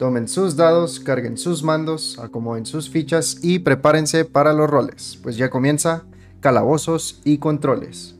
[0.00, 5.36] Tomen sus dados, carguen sus mandos, acomoden sus fichas y prepárense para los roles, pues
[5.36, 6.04] ya comienza
[6.40, 8.14] Calabozos y Controles.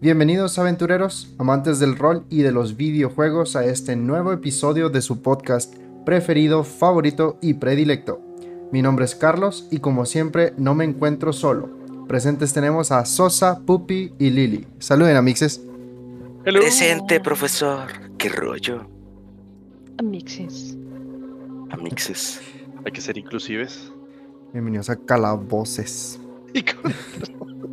[0.00, 5.20] Bienvenidos aventureros, amantes del rol y de los videojuegos a este nuevo episodio de su
[5.20, 5.74] podcast
[6.06, 8.20] preferido, favorito y predilecto.
[8.70, 11.70] Mi nombre es Carlos y como siempre no me encuentro solo.
[12.06, 14.64] Presentes tenemos a Sosa, Pupi y Lili.
[14.78, 15.60] Saluden amixes.
[16.44, 17.90] Presente, profesor.
[18.16, 18.86] ¿Qué rollo?
[19.98, 20.76] Amixes.
[21.70, 22.40] Amixes.
[22.84, 23.92] Hay que ser inclusives.
[24.52, 26.18] Bienvenidos a Calabozos.
[26.52, 26.92] Y con-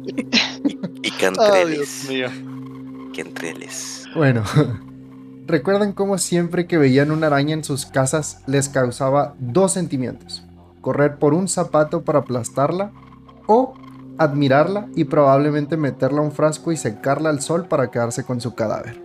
[1.04, 2.08] Y cantreles.
[2.08, 3.12] Dios mío.
[3.16, 4.06] Cantreles.
[4.16, 4.44] Bueno,
[5.48, 10.44] ¿recuerdan cómo siempre que veían una araña en sus casas les causaba dos sentimientos?
[10.82, 12.92] Correr por un zapato para aplastarla
[13.48, 13.74] o
[14.18, 18.56] admirarla y probablemente meterla a un frasco y secarla al sol para quedarse con su
[18.56, 19.02] cadáver.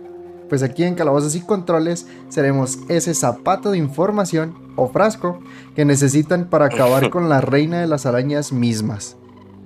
[0.49, 5.39] Pues aquí en Calabozos y Controles seremos ese zapato de información o frasco
[5.75, 9.17] que necesitan para acabar con la reina de las arañas mismas.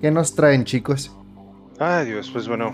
[0.02, 1.12] ¿Qué nos traen chicos?
[1.80, 2.72] Ay, Dios, pues bueno.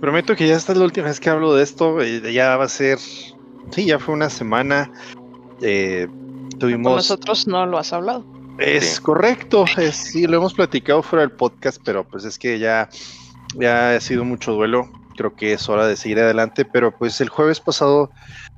[0.00, 2.00] Prometo que ya esta es la última vez que hablo de esto.
[2.00, 2.98] eh, Ya va a ser.
[2.98, 4.90] Sí, ya fue una semana.
[5.62, 6.94] eh, Con tuvimos.
[6.96, 8.24] nosotros no lo has hablado.
[8.58, 9.02] Es Sí.
[9.02, 9.64] correcto.
[9.76, 12.88] es- sí, lo hemos platicado fuera del podcast, pero pues es que ya,
[13.56, 14.88] ya ha sido mucho duelo.
[15.16, 16.64] Creo que es hora de seguir adelante.
[16.64, 18.10] Pero pues el jueves pasado.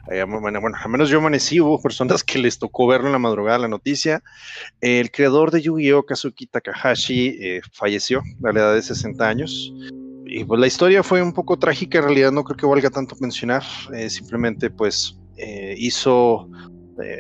[0.07, 3.69] Bueno, al menos yo amanecí, hubo personas que les tocó verlo en la madrugada la
[3.69, 4.23] noticia.
[4.81, 6.05] El creador de Yu-Gi-Oh!
[6.05, 9.73] Kazuki Takahashi eh, falleció a la edad de 60 años.
[10.27, 13.17] Y pues la historia fue un poco trágica, en realidad no creo que valga tanto
[13.21, 13.63] mencionar.
[13.95, 16.49] eh, simplemente pues eh, hizo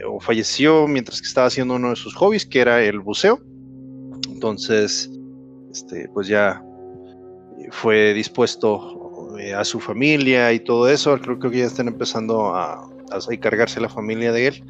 [0.07, 3.41] o falleció mientras que estaba haciendo uno de sus hobbies, que era el buceo.
[4.29, 5.11] Entonces,
[5.73, 6.63] este, pues ya
[7.71, 9.00] fue dispuesto
[9.41, 11.19] eh, a su familia y todo eso.
[11.21, 14.65] Creo, creo que ya están empezando a, a encargarse la familia de él.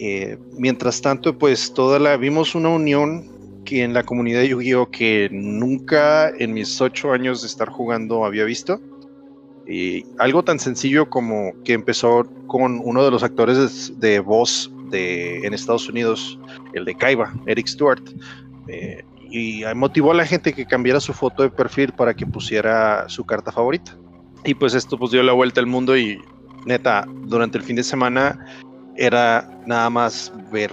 [0.00, 3.30] Eh, mientras tanto, pues toda la vimos una unión
[3.64, 8.24] que en la comunidad de Yu-Gi-Oh que nunca en mis ocho años de estar jugando
[8.24, 8.80] había visto.
[9.66, 15.46] Y algo tan sencillo como que empezó con uno de los actores de, voz de,
[15.46, 16.38] en Estados Unidos,
[16.72, 18.02] el de Kaiba, Eric Stewart,
[18.66, 23.08] eh, y motivó a la gente que cambiara su foto de perfil para que pusiera
[23.08, 23.96] su carta favorita.
[24.44, 26.20] Y pues esto pues dio la vuelta al mundo y
[26.66, 28.44] neta, durante el fin de semana
[28.96, 30.70] era nada más ver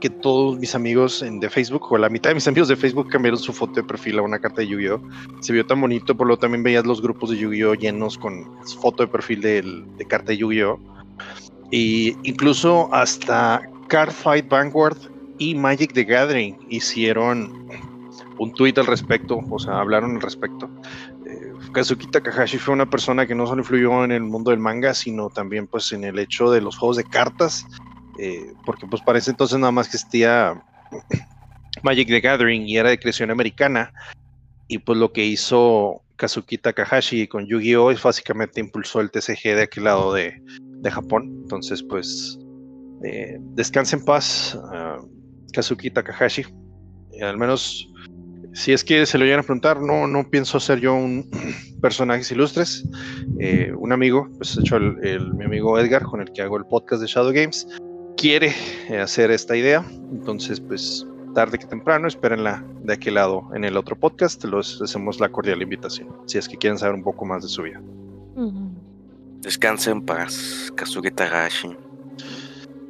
[0.00, 3.08] que todos mis amigos en, de Facebook, o la mitad de mis amigos de Facebook
[3.08, 5.02] cambiaron su foto de perfil a una carta de Yu-Gi-Oh!
[5.40, 7.74] Se vio tan bonito, por lo también veías los grupos de Yu-Gi-Oh!
[7.74, 8.48] llenos con
[8.80, 10.78] foto de perfil de, carta de Yu-Gi-Oh!
[11.72, 14.98] Y incluso hasta Cardfight Vanguard
[15.38, 17.68] y Magic the Gathering hicieron
[18.38, 20.70] un tweet al respecto, o sea, hablaron al respecto.
[21.26, 24.94] Eh, Kazuki Takahashi fue una persona que no solo influyó en el mundo del manga,
[24.94, 27.66] sino también pues en el hecho de los juegos de cartas,
[28.18, 30.62] eh, porque pues para entonces nada más existía
[31.82, 33.92] Magic the Gathering y era de creación americana,
[34.68, 37.90] y pues lo que hizo Kazuki Takahashi con Yu-Gi-Oh!
[37.90, 42.38] es básicamente impulsó el TCG de aquel lado de, de Japón, entonces pues
[43.04, 44.98] eh, descanse en paz ah,
[45.52, 46.44] Kazuki Takahashi,
[47.12, 47.88] Eh, al menos
[48.54, 51.28] si es que se lo llegan a preguntar, no, no pienso ser yo un
[51.82, 52.84] personajes ilustres.
[53.38, 56.56] Eh, un amigo, pues de hecho el, el- mi amigo Edgar, con el que hago
[56.56, 57.66] el podcast de Shadow Games,
[58.16, 58.52] quiere
[58.88, 59.84] eh, hacer esta idea.
[60.12, 64.42] Entonces, pues tarde que temprano, espérenla de aquel lado en el otro podcast.
[64.44, 67.62] Los hacemos la cordial invitación, si es que quieren saber un poco más de su
[67.62, 67.80] vida.
[69.40, 71.68] Descansa en paz, Kazuki Takahashi.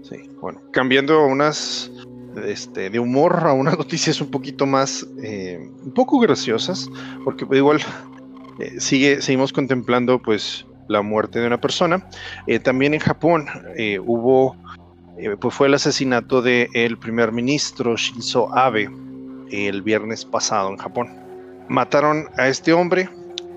[0.03, 1.91] Sí, bueno, cambiando unas
[2.47, 6.89] este, de humor a unas noticias un poquito más, eh, un poco graciosas,
[7.25, 7.81] porque pues, igual
[8.59, 12.07] eh, sigue, seguimos contemplando pues la muerte de una persona.
[12.47, 13.47] Eh, también en Japón
[14.07, 14.57] hubo,
[15.41, 18.89] pues fue el asesinato del primer ministro Shinzo Abe
[19.51, 21.09] el viernes pasado en Japón.
[21.69, 23.09] Mataron a este hombre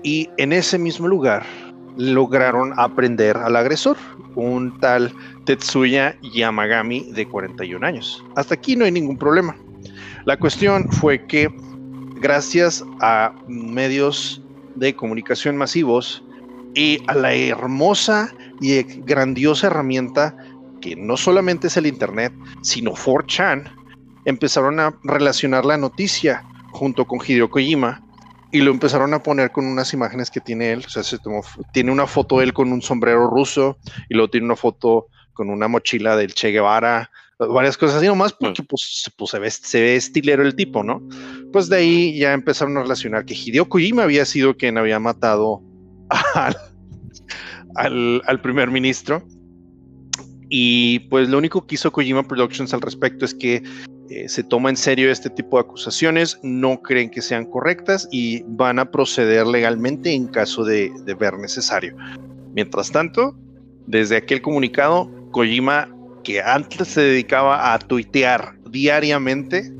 [0.02, 1.44] y en ese mismo lugar
[1.96, 3.96] lograron aprender al agresor,
[4.34, 5.12] un tal
[5.44, 8.24] Tetsuya Yamagami de 41 años.
[8.36, 9.56] Hasta aquí no hay ningún problema.
[10.24, 11.48] La cuestión fue que
[12.20, 14.40] gracias a medios
[14.76, 16.22] de comunicación masivos
[16.74, 20.36] y a la hermosa y grandiosa herramienta
[20.80, 22.32] que no solamente es el Internet,
[22.62, 23.70] sino 4chan,
[24.24, 28.02] empezaron a relacionar la noticia junto con Hideo Kojima
[28.52, 30.84] y lo empezaron a poner con unas imágenes que tiene él.
[30.86, 33.78] O sea, se tomó, tiene una foto de él con un sombrero ruso
[34.08, 38.32] y luego tiene una foto con una mochila del Che Guevara, varias cosas así nomás
[38.32, 41.02] porque pues, pues se, ve, se ve estilero el tipo, ¿no?
[41.52, 45.62] Pues de ahí ya empezaron a relacionar que Hideo Kojima había sido quien había matado
[46.34, 46.56] al,
[47.74, 49.26] al, al primer ministro
[50.48, 53.62] Y pues lo único que hizo Kojima Productions al respecto es que
[54.10, 58.42] eh, se toma en serio este tipo de acusaciones, no creen que sean correctas y
[58.46, 61.96] van a proceder legalmente en caso de, de ver necesario.
[62.52, 63.34] Mientras tanto,
[63.86, 65.88] desde aquel comunicado, Kojima,
[66.22, 69.70] que antes se dedicaba a tuitear diariamente,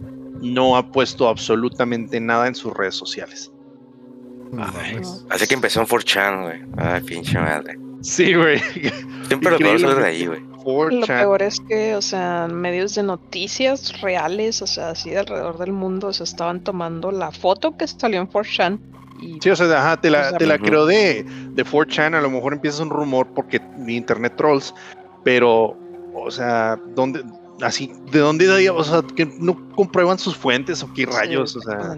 [0.41, 3.53] no ha puesto absolutamente nada en sus redes sociales.
[4.59, 4.99] Ay.
[5.31, 6.61] Así que empezó en 4chan, güey.
[6.77, 7.79] Ay, pinche madre.
[8.03, 8.59] Sí, güey.
[9.29, 10.41] Siempre lo peor de ahí, güey.
[10.41, 11.01] 4chan.
[11.01, 15.59] Lo peor es que, o sea, medios de noticias reales, o sea, así de alrededor
[15.59, 18.79] del mundo, se estaban tomando la foto que salió en 4chan
[19.23, 22.21] y Sí, o sea, ajá, te la, sea, te la creo de, de 4chan, a
[22.21, 24.75] lo mejor empieza un rumor porque mi internet trolls,
[25.25, 25.77] pero,
[26.15, 27.25] o sea, ¿dónde,
[27.61, 31.63] así, de dónde, o sea, que no comprueban sus fuentes o qué rayos, Sí, o
[31.63, 31.97] sea,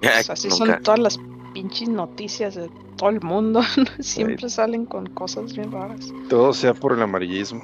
[0.00, 0.64] Pues así nunca.
[0.74, 1.20] son todas las
[1.54, 3.60] pinches noticias de todo el mundo.
[4.00, 6.12] Siempre salen con cosas bien raras.
[6.28, 7.62] todo sea por el amarillismo.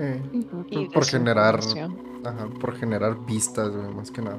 [0.00, 0.20] Eh,
[0.70, 1.60] Y Por generar-
[2.24, 4.38] ajá, por generar vistas, güey, más que nada.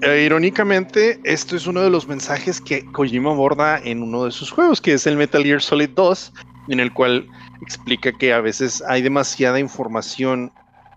[0.00, 4.50] Eh, irónicamente, esto es uno de los mensajes que Kojima aborda en uno de sus
[4.50, 6.32] juegos, que es el Metal Gear Solid 2,
[6.68, 7.26] en el cual
[7.62, 10.52] explica que a veces hay demasiada información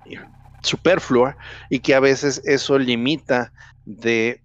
[0.05, 0.17] eh,
[0.61, 1.35] superflua
[1.69, 3.51] y que a veces eso limita
[3.85, 4.41] de,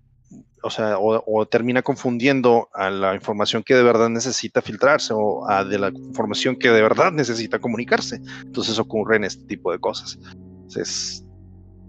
[0.62, 5.48] o sea, o, o termina confundiendo a la información que de verdad necesita filtrarse o
[5.48, 8.20] a de la información que de verdad necesita comunicarse.
[8.44, 10.18] Entonces ocurren este tipo de cosas.
[10.34, 11.24] Entonces,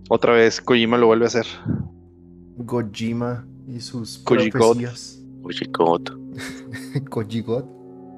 [0.10, 1.46] otra vez Kojima lo vuelve a hacer.
[2.58, 4.60] Gojima y sus Koji God.
[4.60, 5.20] profecías.
[5.44, 6.18] Oye, coto.
[7.10, 7.66] Kojigot.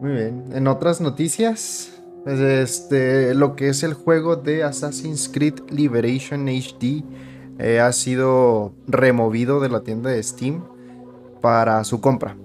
[0.01, 0.45] Muy bien.
[0.53, 7.03] En otras noticias, este, lo que es el juego de Assassin's Creed Liberation HD
[7.57, 10.63] eh, ha sido removido de la tienda de Steam
[11.41, 12.35] para su compra.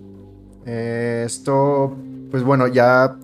[0.66, 1.94] Eh, esto,
[2.30, 3.16] pues bueno, ya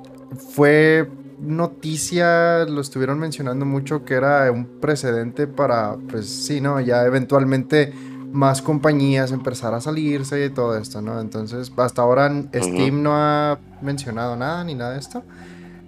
[0.53, 1.09] fue
[1.41, 6.81] noticia, lo estuvieron mencionando mucho que era un precedente para, pues sí, ¿no?
[6.81, 7.93] Ya eventualmente
[8.33, 11.21] más compañías empezar a salirse y todo esto, ¿no?
[11.21, 15.25] Entonces, hasta ahora Steam no ha mencionado nada ni nada de esto.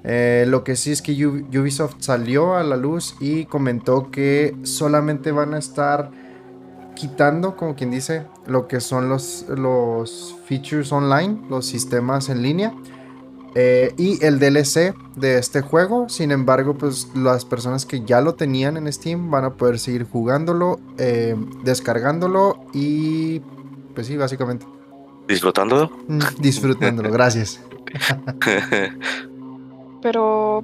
[0.04, 4.56] Eh, lo que sí es que Ub- Ubisoft salió a la luz y comentó que
[4.64, 6.10] solamente van a estar
[6.94, 12.74] quitando, como quien dice, lo que son los, los features online, los sistemas en línea.
[13.54, 18.34] eh, y el DLC de este juego, sin embargo, pues las personas que ya lo
[18.34, 23.40] tenían en Steam van a poder seguir jugándolo, eh, descargándolo y
[23.94, 24.64] pues sí, básicamente
[25.28, 25.90] ¿Disfrutándolo?
[26.08, 27.10] mm, disfrutándolo.
[27.12, 27.60] Gracias.
[30.02, 30.62] Pero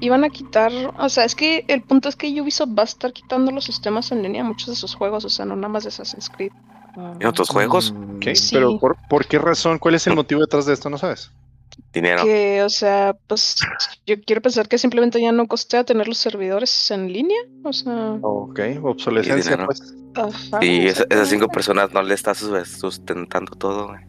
[0.00, 3.12] iban a quitar, o sea, es que el punto es que Ubisoft va a estar
[3.12, 5.84] quitando los sistemas en línea a muchos de sus juegos, o sea, no nada más
[5.84, 6.52] de Assassin's Creed.
[7.20, 7.92] ¿En otros juegos?
[7.92, 8.54] Mm, Sí.
[8.54, 9.78] Pero ¿por, por qué razón?
[9.78, 10.90] ¿Cuál es el motivo detrás de esto?
[10.90, 11.30] ¿No sabes?
[11.92, 12.24] Dinero.
[12.24, 13.56] Que, o sea, pues
[14.04, 18.18] yo quiero pensar que simplemente ya no costea tener los servidores en línea, o sea,
[18.20, 19.66] Ok, obsolescencia, dinero.
[19.66, 19.94] pues.
[20.16, 24.00] ajá, Sí, esa- esas cinco personas no le está sus- sustentando todo, güey.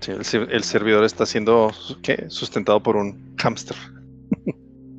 [0.00, 1.70] Sí, el, ser- el servidor está siendo
[2.02, 2.26] ¿qué?
[2.28, 3.76] sustentado por un hámster.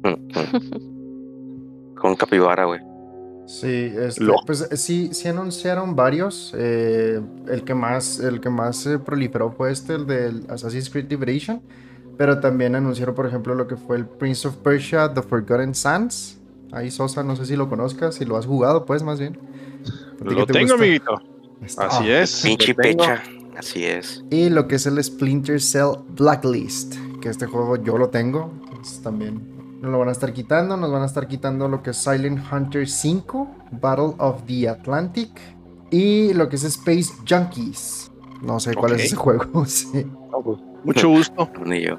[1.96, 2.80] Con capibara, güey.
[3.48, 6.54] Sí, este, pues eh, sí, sí anunciaron varios.
[6.58, 11.10] eh, el que más, el que más eh, proliferó fue este, el del Assassin's Creed
[11.10, 11.62] Liberation.
[12.18, 16.40] Pero también anunciaron, por ejemplo, lo que fue el Prince of Persia, The Forgotten Sands.
[16.72, 19.38] Ahí Sosa, no sé si lo conozcas, si lo has jugado, pues más bien.
[20.16, 20.76] ¿A ti qué Lo te tengo, gusta?
[20.84, 21.22] amiguito.
[21.64, 22.42] Está- Así es.
[22.44, 23.22] Pinche pecha.
[23.58, 24.24] Así es.
[24.30, 29.02] Y lo que es el Splinter Cell Blacklist, que este juego yo lo tengo, entonces
[29.02, 31.98] también nos lo van a estar quitando, nos van a estar quitando lo que es
[31.98, 33.48] Silent Hunter 5,
[33.82, 35.30] Battle of the Atlantic
[35.92, 38.12] y lo que es Space Junkies.
[38.42, 40.06] No sé cuál es ese juego, sí.
[40.84, 41.50] Mucho gusto.
[41.66, 41.98] Ni yo.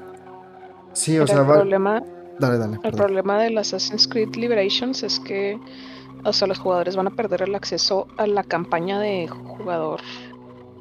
[0.93, 1.53] Sí, Pero o sea, el va...
[1.55, 2.03] problema,
[2.39, 2.73] Dale, dale.
[2.75, 2.97] el perdón.
[2.97, 5.59] problema del Assassin's Creed Liberations es que,
[6.23, 10.01] o sea, los jugadores van a perder el acceso a la campaña de jugador,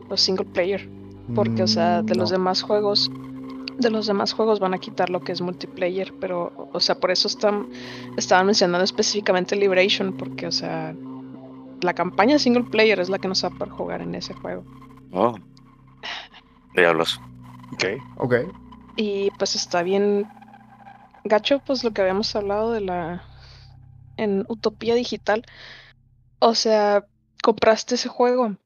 [0.08, 0.88] o single player.
[1.34, 2.38] Porque, o sea, de los Mm, no.
[2.38, 3.10] demás juegos,
[3.78, 7.10] de los demás juegos van a quitar lo que es multiplayer, pero, o sea, por
[7.10, 7.68] eso están,
[8.16, 10.94] estaban mencionando específicamente Liberation, porque, o sea,
[11.82, 14.34] la campaña single player es la que no se va a poder jugar en ese
[14.34, 14.64] juego.
[15.12, 15.34] Oh.
[16.74, 17.20] Diablos.
[17.72, 17.84] Ok.
[18.18, 18.34] Ok.
[18.96, 20.26] Y pues está bien
[21.24, 23.24] gacho, pues lo que habíamos hablado de la
[24.16, 25.44] en Utopía Digital.
[26.38, 27.04] O sea,
[27.42, 28.56] compraste ese juego,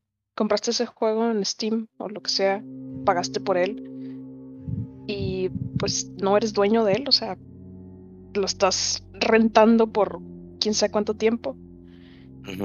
[0.41, 2.65] compraste ese juego en Steam o lo que sea,
[3.05, 3.87] pagaste por él
[5.07, 7.37] y pues no eres dueño de él, o sea,
[8.33, 10.19] lo estás rentando por
[10.59, 11.57] quién sabe cuánto tiempo.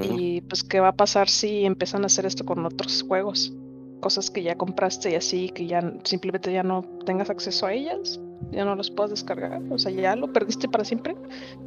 [0.09, 3.53] Y pues, ¿qué va a pasar si empiezan a hacer esto con otros juegos?
[3.99, 8.21] Cosas que ya compraste y así, que ya simplemente ya no tengas acceso a ellas.
[8.51, 9.61] ya no los puedes descargar.
[9.69, 11.17] O sea, ya lo perdiste para siempre.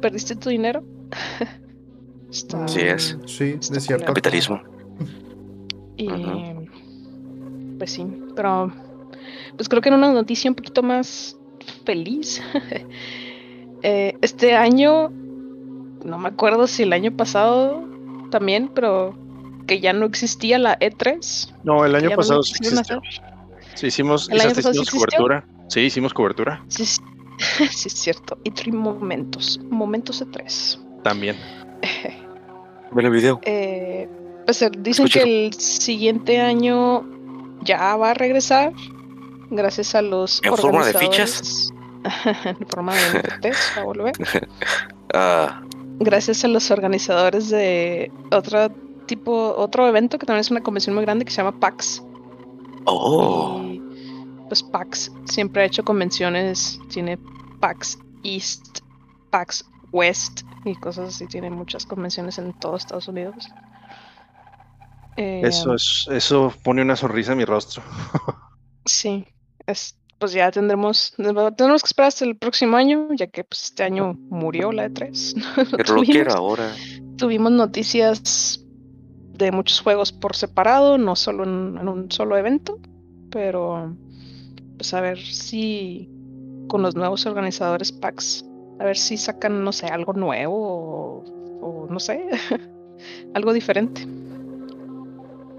[0.01, 0.83] Perdiste tu dinero.
[2.31, 3.15] Está- Así es.
[3.27, 4.05] Sí, Está de cierto.
[4.07, 4.59] Capitalismo.
[5.99, 6.55] Y Ajá.
[7.77, 8.71] pues sí, pero
[9.57, 11.37] pues creo que en una noticia un poquito más
[11.85, 12.41] feliz.
[13.83, 17.83] eh, este año, no me acuerdo si el año pasado
[18.31, 19.13] también, pero
[19.67, 21.53] que ya no existía la E3.
[21.65, 23.01] No, el año no pasado sí existió.
[23.83, 25.19] hicimos, ¿El año hasta pasado sí hicimos existió?
[25.19, 25.45] cobertura.
[25.67, 27.01] Sí, hicimos cobertura Sí, sí,
[27.69, 28.37] sí es cierto.
[28.45, 30.79] Y tres momentos, momentos E3.
[31.03, 31.35] también.
[32.91, 33.39] Ve el video.
[33.43, 34.07] Eh,
[34.49, 37.05] pues eh, dicen que el siguiente año
[37.61, 38.73] ya va a regresar
[39.51, 41.69] gracias a los ¿En forma de fichas?
[42.45, 44.13] en forma de NFTs va a volver.
[45.13, 45.63] Ah,
[45.99, 48.69] gracias a los organizadores de otro
[49.05, 52.03] tipo otro evento que también es una convención muy grande que se llama PAX.
[52.85, 53.61] Oh.
[53.63, 53.81] y
[54.47, 57.19] pues PAX siempre ha hecho convenciones tiene
[57.59, 58.79] PAX East
[59.29, 63.49] PAX West y cosas así tiene muchas convenciones en todo Estados Unidos
[65.19, 67.83] Eh, Eso es, eso pone una sonrisa en mi rostro.
[68.85, 69.25] Sí,
[69.67, 73.83] es, pues ya tendremos, tendremos que esperar hasta el próximo año, ya que pues este
[73.83, 75.35] año murió la E3.
[75.35, 76.71] No Pero lo tuvimos- quiero ahora.
[77.17, 78.65] Tuvimos noticias
[79.33, 82.79] de muchos juegos por separado, no solo en, en un solo evento,
[83.29, 83.95] pero
[84.77, 86.09] pues a ver si
[86.69, 88.45] con los nuevos organizadores PAX,
[88.79, 91.23] a ver si sacan, no sé, algo nuevo o,
[91.61, 92.25] o no sé,
[93.33, 94.07] algo diferente.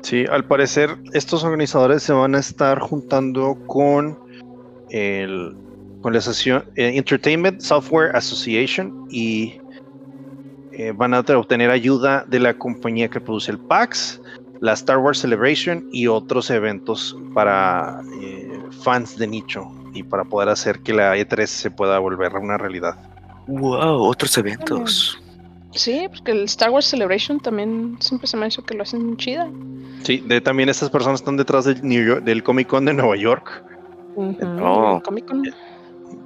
[0.02, 4.18] Sí, al parecer estos organizadores se van a estar juntando con
[4.90, 5.56] el
[6.00, 9.60] con la asociación eh, Entertainment Software Association y
[10.72, 14.20] eh, van a obtener ayuda de la compañía que produce el PAX,
[14.60, 20.48] la Star Wars Celebration y otros eventos para eh, fans de nicho y para poder
[20.48, 22.94] hacer que la E3 se pueda volver una realidad.
[23.46, 25.20] Wow, otros eventos.
[25.72, 29.16] Sí, porque el Star Wars Celebration también siempre se me ha hecho que lo hacen
[29.16, 29.48] chida.
[30.02, 33.16] Sí, de, también estas personas están detrás del, New York- del Comic Con de Nueva
[33.16, 33.64] York.
[34.16, 35.00] Ujú, Oh.
[35.04, 35.42] Comic Con.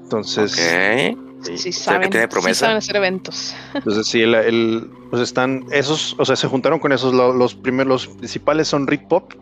[0.02, 0.52] Entonces.
[0.52, 3.54] Sí, que saben, tiene sí saben hacer eventos.
[3.74, 7.54] Entonces sí, el, el- pues están esos, o sea, se juntaron con esos, lo- los,
[7.54, 9.32] primeros, los principales son Rick Pop.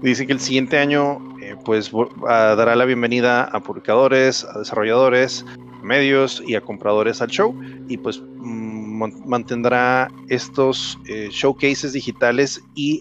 [0.00, 1.90] Dicen que el siguiente año, eh, pues
[2.26, 5.44] a- dará la bienvenida a publicadores, a desarrolladores,
[5.80, 7.54] a medios y a compradores al show
[7.88, 8.59] y pues mm,
[9.08, 13.00] mantendrá estos eh, showcases digitales y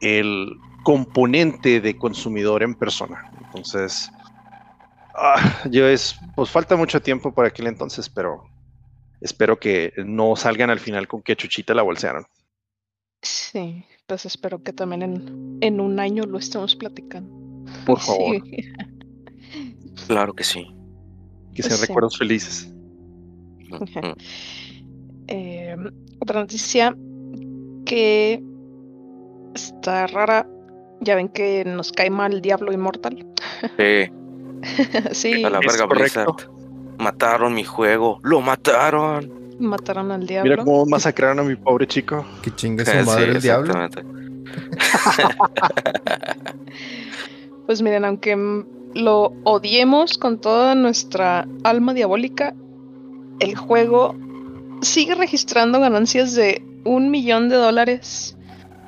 [0.00, 0.52] el
[0.84, 3.30] componente de consumidor en persona.
[3.46, 4.10] Entonces,
[5.14, 8.44] ah, yo es, pues falta mucho tiempo para aquel entonces, pero
[9.20, 12.24] espero que no salgan al final con que Chuchita la bolsearon.
[13.22, 17.30] Sí, pues espero que también en, en un año lo estemos platicando.
[17.86, 18.72] Por favor, Sí.
[20.08, 20.66] Claro que sí.
[21.54, 21.86] que sean Sí.
[21.86, 22.68] recuerdos felices.
[25.28, 25.76] Eh,
[26.20, 26.96] otra noticia
[27.84, 28.42] que
[29.54, 30.46] está rara.
[31.00, 33.26] Ya ven que nos cae mal Diablo Inmortal.
[33.76, 34.10] Sí,
[35.12, 35.86] sí, a la verga.
[35.86, 36.28] Blizzard.
[36.98, 38.20] Mataron mi juego.
[38.22, 39.56] Lo mataron.
[39.58, 40.50] mataron al Diablo.
[40.50, 42.24] Mira cómo masacraron a mi pobre chico.
[42.42, 43.72] Que chingue su madre el diablo.
[43.72, 44.22] exactamente.
[47.66, 48.36] Pues miren, aunque
[48.94, 52.54] lo odiemos con toda nuestra alma diabólica,
[53.40, 54.14] el juego
[54.82, 58.36] sigue registrando ganancias de un millón de dólares.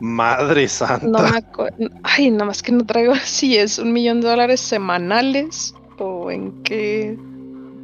[0.00, 1.06] Madre santa.
[1.06, 4.60] No me acu- Ay, nada más que no traigo si es un millón de dólares
[4.60, 7.16] semanales o en qué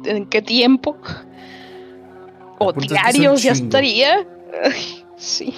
[0.03, 0.97] en qué tiempo
[2.59, 4.27] o diarios ya estaría.
[4.63, 5.53] Ay, sí.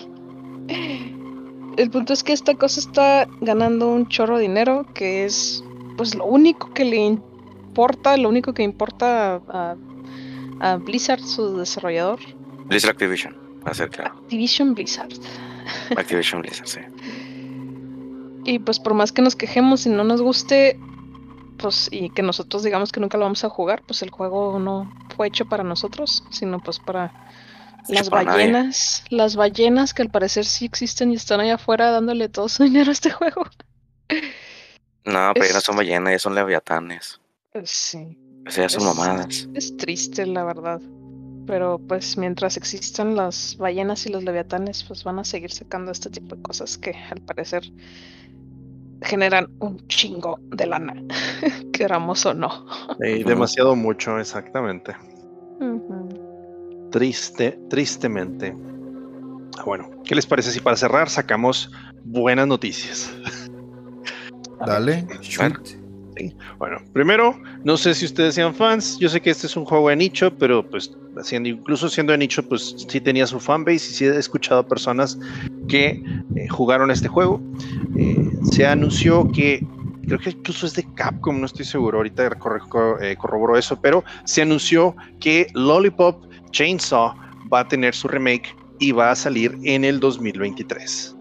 [1.77, 5.63] El punto es que esta cosa está ganando un chorro de dinero, que es
[5.97, 9.75] pues lo único que le importa, lo único que importa a,
[10.59, 12.19] a Blizzard, su desarrollador,
[12.73, 13.35] Blizzard Activision.
[13.65, 14.15] Va a ser claro.
[14.23, 15.13] Activision Blizzard.
[15.97, 16.79] Activision Blizzard, sí.
[18.45, 20.77] Y pues por más que nos quejemos y no nos guste,
[21.57, 24.91] pues y que nosotros digamos que nunca lo vamos a jugar, pues el juego no
[25.15, 27.13] fue hecho para nosotros, sino pues para
[27.87, 28.47] las para nadie.
[28.51, 32.63] ballenas, las ballenas que al parecer sí existen y están allá afuera dándole todo su
[32.65, 33.45] dinero a este juego.
[35.05, 37.19] No, pero ya no Es- son ballenas, ya son leviatanes.
[37.63, 39.49] Sí, O sea, ya son Es- mamadas.
[39.53, 40.81] es triste la verdad.
[41.45, 46.09] Pero pues mientras existan las ballenas y los leviatanes, pues van a seguir sacando este
[46.09, 47.63] tipo de cosas que al parecer
[49.01, 50.95] generan un chingo de lana,
[51.73, 52.65] queramos o no.
[52.99, 54.95] Demasiado mucho, exactamente.
[56.91, 58.55] Triste, tristemente.
[59.57, 61.71] Ah, Bueno, ¿qué les parece si para cerrar sacamos
[62.03, 63.13] buenas noticias?
[64.65, 65.82] Dale, shoot.
[66.57, 68.97] Bueno, primero, no sé si ustedes sean fans.
[68.99, 70.91] Yo sé que este es un juego de nicho, pero pues
[71.31, 75.17] incluso siendo de nicho, pues sí tenía su fanbase y sí he escuchado a personas
[75.67, 76.03] que
[76.35, 77.41] eh, jugaron este juego.
[77.97, 79.65] Eh, se anunció que
[80.07, 84.03] creo que incluso es de Capcom, no estoy seguro, ahorita corro- eh, corroboro eso, pero
[84.25, 87.13] se anunció que Lollipop Chainsaw
[87.51, 91.15] va a tener su remake y va a salir en el 2023.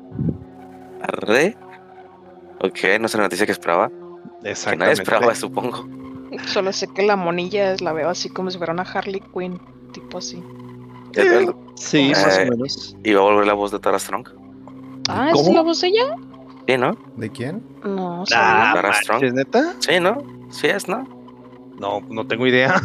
[1.03, 1.57] ¿Arre?
[2.61, 3.91] Ok, no es la noticia que esperaba.
[4.43, 5.03] Que nadie Exactamente.
[5.03, 5.87] esperaba, supongo.
[6.47, 9.61] Solo sé que la monilla es- la veo así como si fuera una Harley Quinn,
[9.93, 10.43] tipo así.
[11.77, 12.97] Sí, Eh, más o menos.
[13.05, 14.29] Y va a volver la voz de Tara Strong.
[15.09, 15.53] Ah, ¿es ¿Cómo?
[15.55, 16.17] la voz de ella?
[16.67, 16.97] Sí, ¿no?
[17.17, 17.63] ¿De quién?
[17.85, 18.73] No, Ah, sabía.
[18.75, 19.23] Tara Strong.
[19.35, 19.75] ¿neta?
[19.81, 20.19] Sí, ¿no?
[20.51, 21.07] Sí es, ¿no?
[21.79, 22.81] No, no tengo idea.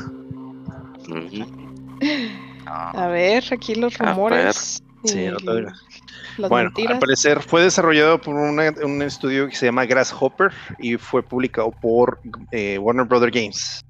[2.66, 4.14] Ah, A ver, aquí los A ver.
[4.14, 4.84] rumores.
[5.04, 5.46] Sí, y no te.
[6.38, 10.98] Las Bueno, al parecer fue desarrollado por una- un estudio que se llama Grasshopper y
[10.98, 12.20] fue publicado por
[12.52, 13.82] eh, Warner Brother Games.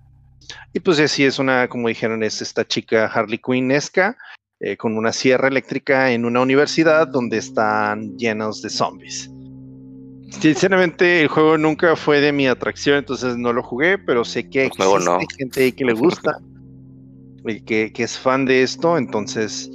[0.74, 4.18] Y pues así es una, como dijeron, es esta chica Harley Quinn-esca
[4.60, 9.30] eh, con una sierra eléctrica en una universidad donde están llenos de zombies.
[10.30, 14.70] Sinceramente, el juego nunca fue de mi atracción, entonces no lo jugué, pero sé que
[14.70, 15.20] juego existe no.
[15.38, 16.38] gente ahí que le gusta,
[17.46, 19.72] y que, que es fan de esto, entonces,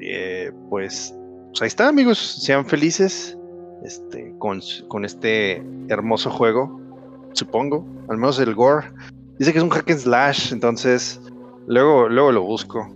[0.00, 1.14] eh, pues,
[1.52, 3.36] pues ahí está, amigos, sean felices
[3.84, 6.80] este, con, con este hermoso juego,
[7.34, 8.86] supongo, al menos el gore.
[9.38, 11.20] Dice que es un hack and slash, entonces,
[11.66, 12.90] luego, luego lo busco.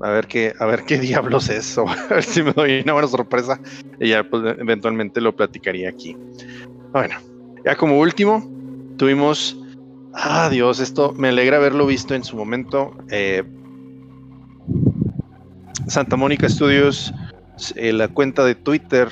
[0.00, 2.94] A ver qué, a ver qué diablos es, o a ver si me doy una
[2.94, 3.60] buena sorpresa.
[4.00, 6.16] Y ya pues, eventualmente lo platicaría aquí.
[6.92, 7.16] Bueno,
[7.62, 8.42] ya como último,
[8.96, 9.58] tuvimos.
[10.14, 12.96] Ah, Dios, esto me alegra haberlo visto en su momento.
[13.10, 13.44] eh,
[15.86, 17.12] Santa Mónica Studios,
[17.76, 19.08] eh, la cuenta de Twitter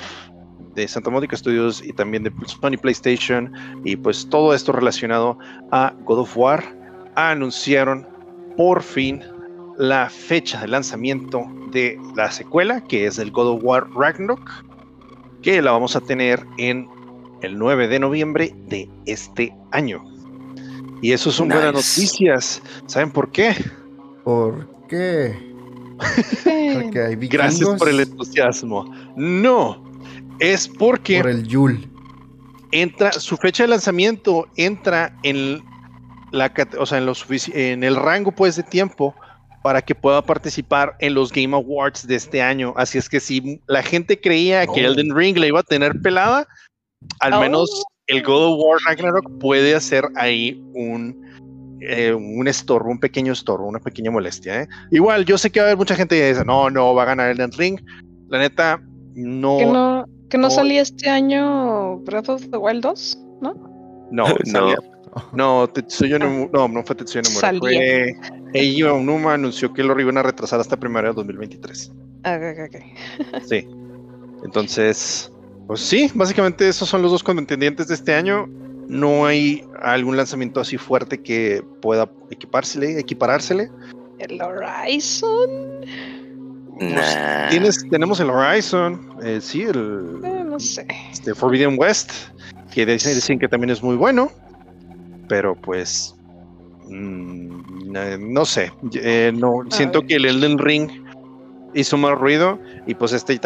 [0.75, 3.51] de Santa Mónica Studios y también de Sony PlayStation
[3.83, 5.37] y pues todo esto relacionado
[5.71, 6.63] a God of War
[7.15, 8.07] anunciaron
[8.55, 9.21] por fin
[9.77, 14.63] la fecha de lanzamiento de la secuela que es el God of War Ragnarok
[15.41, 16.87] que la vamos a tener en
[17.41, 20.03] el 9 de noviembre de este año.
[21.01, 22.61] Y eso son buenas noticias.
[22.85, 23.55] ¿Saben por qué?
[24.23, 25.48] ¿Por qué?
[25.99, 27.29] Porque hay vikingos.
[27.45, 28.93] Gracias por el entusiasmo.
[29.15, 29.83] No,
[30.39, 31.87] es porque Por el Yul.
[32.71, 35.61] entra su fecha de lanzamiento entra en
[36.31, 39.15] la o sea, en, lo sufici- en el rango pues de tiempo
[39.63, 42.73] para que pueda participar en los Game Awards de este año.
[42.77, 44.91] Así es que si la gente creía que Oh.
[44.91, 46.47] Elden Ring le iba a tener pelada,
[47.19, 47.39] al Oh.
[47.41, 51.27] menos el God of War Ragnarok puede hacer ahí un
[51.81, 54.63] eh, un estorbo, un pequeño estorbo, una pequeña molestia.
[54.63, 54.67] ¿eh?
[54.91, 57.05] Igual, yo sé que va a haber mucha gente que dice, no, no, va a
[57.05, 57.79] ganar Elden Ring.
[58.29, 58.81] La neta,
[59.15, 60.51] no, que no, que no no.
[60.51, 63.53] salía este año Breath of the Wild 2, ¿no?
[64.11, 64.35] no, No.
[64.45, 64.77] salía-
[65.33, 67.53] No, Tetsuya no, no, no fue Tetsuya Nomura.
[67.59, 68.13] Fue
[68.53, 71.91] Eiji Onuma anunció que lo iban a retrasar hasta primero de 2023.
[72.23, 72.75] Ah, ok, ok,
[73.33, 73.41] ok.
[73.49, 73.67] Sí.
[74.43, 75.31] Entonces,
[75.67, 78.47] pues sí, básicamente esos son los dos contendientes de este año.
[78.89, 83.69] No hay algún lanzamiento así fuerte que pueda equipársele, equiparársele.
[84.17, 85.85] El Horizon.
[86.79, 87.49] Nah.
[87.49, 90.87] Tienes, tenemos el Horizon, eh, sí, el eh, no sé.
[91.11, 92.11] este, Forbidden West,
[92.73, 94.31] que dicen, dicen que también es muy bueno,
[95.27, 96.15] pero pues
[96.87, 100.07] mm, eh, no sé, eh, no siento ver.
[100.07, 100.89] que el Elden Ring
[101.75, 103.39] hizo más ruido y pues este,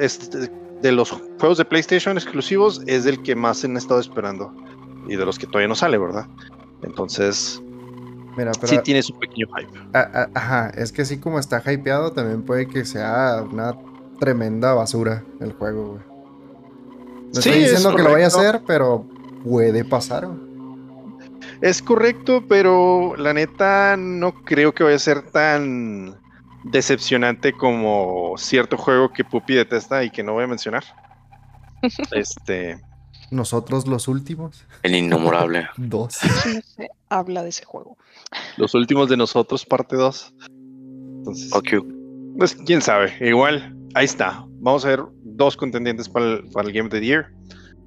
[0.00, 0.50] este
[0.82, 4.52] de los juegos de PlayStation exclusivos es el que más han estado esperando
[5.06, 6.26] y de los que todavía no sale, ¿verdad?
[6.82, 7.62] Entonces
[8.36, 8.68] Mira, pero.
[8.68, 9.78] sí tiene su pequeño hype.
[9.92, 13.74] a- a- ajá, es que así como está hypeado, también puede que sea una
[14.18, 16.02] tremenda basura el juego, güey.
[17.34, 19.04] No Sí, estoy es diciendo que lo vaya a hacer, pero
[19.44, 20.50] puede pasar, güey.
[21.60, 26.16] Es correcto, pero la neta no creo que vaya a ser tan
[26.64, 30.84] decepcionante como cierto juego que Puppy detesta y que no voy a mencionar.
[32.12, 32.78] Este,
[33.30, 34.64] Nosotros los últimos.
[34.82, 35.68] El innombrable.
[35.78, 36.14] Dos.
[36.14, 36.86] Sí.
[37.08, 37.96] Habla de ese juego.
[38.56, 40.34] los últimos de nosotros, parte 2.
[41.18, 41.68] Entonces, Ok.
[42.38, 44.44] pues quién sabe, igual, ahí está.
[44.60, 47.32] Vamos a ver dos contendientes para el, para el Game of the Year.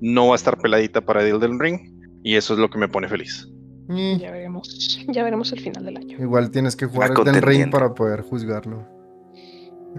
[0.02, 1.80] No va a estar peladita para Elden Ring
[2.24, 3.48] y eso es lo que me pone feliz.
[3.94, 5.00] Mm, Ya veremos.
[5.08, 6.18] Ya veremos el final del año.
[6.20, 8.84] Igual tienes que jugar Una el Ring para poder juzgarlo.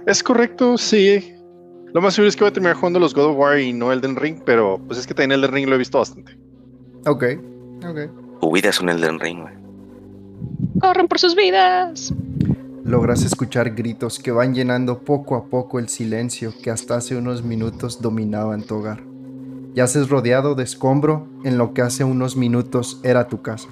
[0.07, 1.35] Es correcto, sí.
[1.92, 3.92] Lo más seguro es que voy a terminar jugando los God of War y no
[3.92, 6.37] Elden Ring, pero pues es que también Elden Ring lo he visto bastante.
[7.07, 7.24] Ok,
[7.87, 8.40] ok.
[8.40, 9.54] Tu vida es un Elden Ring, güey.
[10.80, 12.12] ¡Corren por sus vidas!
[12.85, 17.44] Logras escuchar gritos que van llenando poco a poco el silencio que hasta hace unos
[17.44, 19.02] minutos dominaba en tu hogar.
[19.74, 23.68] Yaces rodeado de escombro en lo que hace unos minutos era tu casa.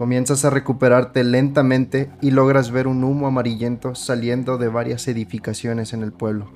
[0.00, 6.02] Comienzas a recuperarte lentamente y logras ver un humo amarillento saliendo de varias edificaciones en
[6.02, 6.50] el pueblo.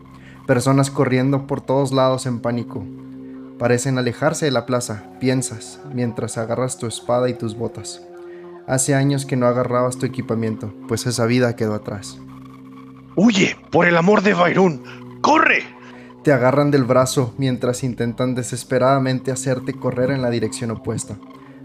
[0.47, 2.83] Personas corriendo por todos lados en pánico.
[3.59, 8.01] Parecen alejarse de la plaza, piensas, mientras agarras tu espada y tus botas.
[8.67, 12.17] Hace años que no agarrabas tu equipamiento, pues esa vida quedó atrás.
[13.15, 13.59] ¡Huye!
[13.71, 14.83] ¡Por el amor de Byron!
[15.21, 15.65] ¡Corre!
[16.23, 21.19] Te agarran del brazo mientras intentan desesperadamente hacerte correr en la dirección opuesta.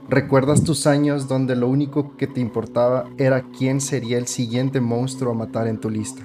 [0.10, 5.34] Recuerdas tus años donde lo único que te importaba era quién sería el siguiente monstruo
[5.34, 6.24] a matar en tu lista.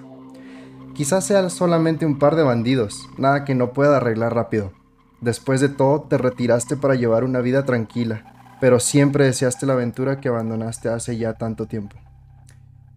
[0.94, 4.72] Quizás sea solamente un par de bandidos, nada que no pueda arreglar rápido.
[5.20, 10.18] Después de todo, te retiraste para llevar una vida tranquila, pero siempre deseaste la aventura
[10.18, 11.98] que abandonaste hace ya tanto tiempo.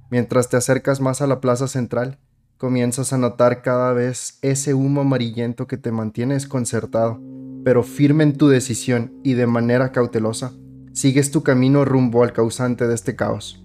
[0.10, 2.18] Mientras te acercas más a la plaza central,
[2.58, 7.20] comienzas a notar cada vez ese humo amarillento que te mantiene desconcertado,
[7.66, 10.54] pero firme en tu decisión y de manera cautelosa,
[10.98, 13.64] sigues tu camino rumbo al causante de este caos.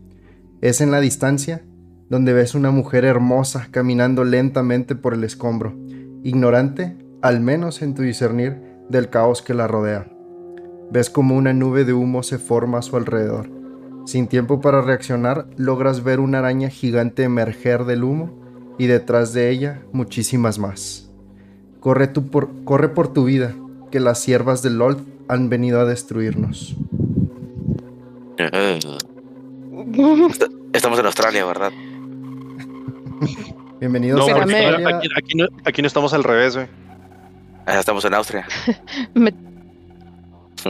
[0.60, 1.62] Es en la distancia
[2.10, 5.74] donde ves una mujer hermosa caminando lentamente por el escombro,
[6.22, 10.12] ignorante, al menos en tu discernir, del caos que la rodea.
[10.90, 13.48] Ves como una nube de humo se forma a su alrededor.
[14.04, 19.48] Sin tiempo para reaccionar, logras ver una araña gigante emerger del humo y detrás de
[19.48, 21.10] ella muchísimas más.
[21.80, 23.54] Corre, por, tu vida,
[23.90, 26.76] que las siervas del Lord han venido a destruirnos.
[30.72, 31.72] Estamos en Australia, ¿verdad?
[33.78, 34.88] Bienvenidos No, a Australia.
[34.96, 36.66] aquí, aquí no, aquí no estamos al revés, güey.
[37.66, 38.46] Ah, Estamos en Austria.
[39.14, 39.32] Me,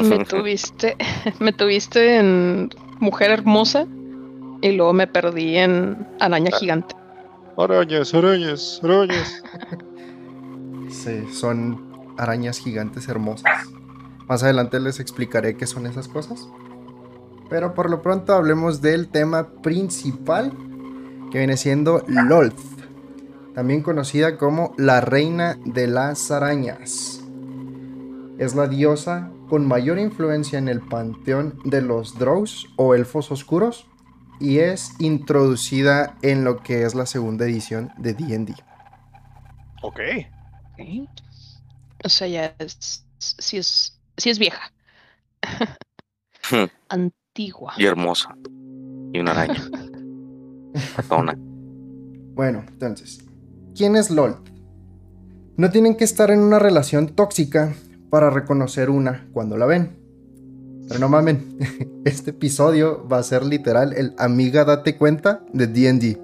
[0.03, 0.97] me tuviste,
[1.41, 3.87] me tuviste en Mujer Hermosa
[4.63, 6.95] y luego me perdí en Araña Gigante.
[7.59, 9.43] Arañas, arañas, arañas.
[10.89, 13.69] Sí, son arañas gigantes hermosas.
[14.29, 16.49] Más adelante les explicaré qué son esas cosas.
[17.53, 20.53] Pero por lo pronto hablemos del tema principal,
[21.31, 22.59] que viene siendo Lolth,
[23.55, 27.21] también conocida como la reina de las arañas.
[28.39, 33.87] Es la diosa con mayor influencia en el panteón de los Drows o elfos oscuros
[34.41, 38.55] y es introducida en lo que es la segunda edición de D&D.
[39.83, 40.01] Ok.
[40.73, 41.11] Ok.
[42.03, 44.73] O sea, ya es, sí es, sí es vieja.
[47.33, 47.73] Antigua.
[47.79, 48.37] y hermosa.
[49.15, 49.63] Y una araña.
[50.95, 51.35] Fatona.
[52.35, 53.25] Bueno, entonces,
[53.75, 54.37] ¿quién es LOL?
[55.57, 57.73] No tienen que estar en una relación tóxica
[58.11, 59.97] para reconocer una cuando la ven.
[60.87, 61.57] Pero no mamen,
[62.05, 66.21] este episodio va a ser literal el amiga date cuenta de D&D.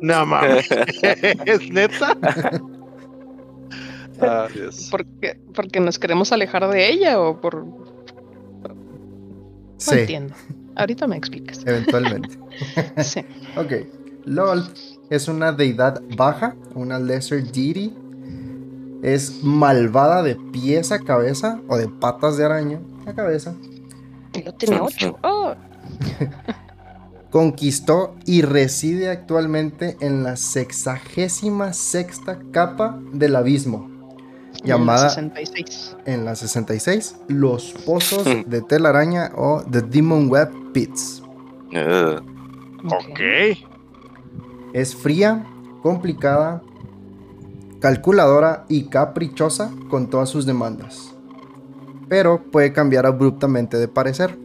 [0.00, 0.68] No mames.
[1.44, 2.16] ¿Es neta?
[4.20, 4.46] Ah.
[4.92, 5.40] ¿Por qué?
[5.54, 7.91] ¿Porque nos queremos alejar de ella o por...?
[9.86, 10.34] No Sí, entiendo.
[10.76, 11.60] Ahorita me explicas.
[11.66, 12.38] eventualmente.
[13.02, 13.20] Sí.
[13.56, 13.72] Ok,
[14.24, 14.64] LOL
[15.10, 17.94] es una deidad baja, una lesser deity.
[19.02, 23.54] Es malvada de pies a cabeza o de patas de araña a cabeza.
[24.32, 25.18] Y lo tiene ocho.
[25.22, 25.54] Oh,
[27.30, 33.90] conquistó y reside actualmente en la sexagésima sexta capa del abismo,
[34.64, 35.96] llamada 66.
[36.06, 41.22] en la 66 los pozos de telaraña o The Demon Web Pits.
[41.72, 42.22] Ugh.
[42.84, 43.20] Ok.
[44.72, 45.46] Es fría,
[45.82, 46.62] complicada,
[47.80, 51.14] calculadora y caprichosa con todas sus demandas,
[52.08, 54.38] pero puede cambiar abruptamente de parecer.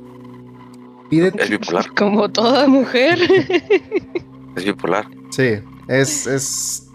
[1.09, 1.85] Pide Es bipolar.
[1.95, 3.19] Como toda mujer.
[4.55, 5.07] Es bipolar.
[5.29, 6.89] Sí, es, es.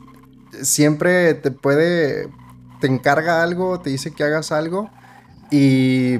[0.60, 2.28] Siempre te puede.
[2.82, 4.90] Te encarga algo, te dice que hagas algo
[5.52, 6.18] y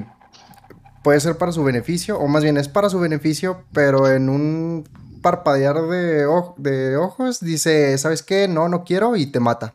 [1.03, 4.87] puede ser para su beneficio, o más bien es para su beneficio, pero en un
[5.21, 6.25] parpadear de,
[6.57, 8.47] de ojos dice, ¿sabes qué?
[8.47, 9.73] No, no quiero y te mata.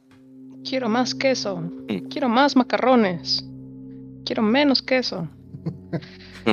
[0.65, 1.63] Quiero más queso.
[2.09, 3.45] Quiero más macarrones.
[4.25, 5.29] Quiero menos queso.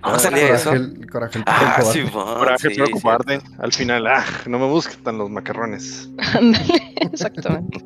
[0.00, 0.70] ¿Cómo salía eso?
[0.70, 2.92] Coraje, el- coraje el Ah, sí, Coraje, sí, pero sí.
[2.92, 3.40] cobarde.
[3.58, 6.08] Al final, ah, no me busquen los macarrones.
[6.34, 7.84] Ándale, exactamente.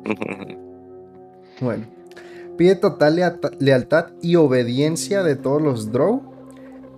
[1.59, 1.85] Bueno,
[2.57, 6.21] pide total lealtad y obediencia de todos los Drow.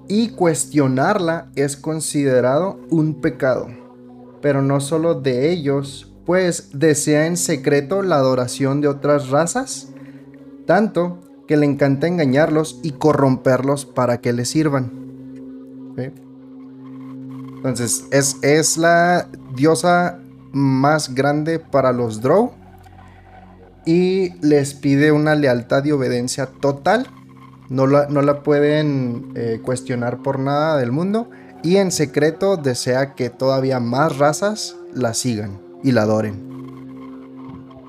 [0.07, 3.67] Y cuestionarla es considerado un pecado.
[4.41, 9.89] Pero no solo de ellos, pues desea en secreto la adoración de otras razas.
[10.65, 14.91] Tanto que le encanta engañarlos y corromperlos para que le sirvan.
[17.57, 20.19] Entonces, es, es la diosa
[20.53, 22.53] más grande para los Drow
[23.85, 27.07] y les pide una lealtad y obediencia total.
[27.69, 31.29] No la, no la pueden eh, cuestionar por nada del mundo.
[31.61, 36.47] Y en secreto desea que todavía más razas la sigan y la adoren.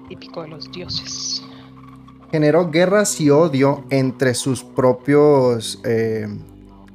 [0.09, 1.43] Típico de los dioses.
[2.31, 6.29] Generó guerras y odio entre sus propios eh,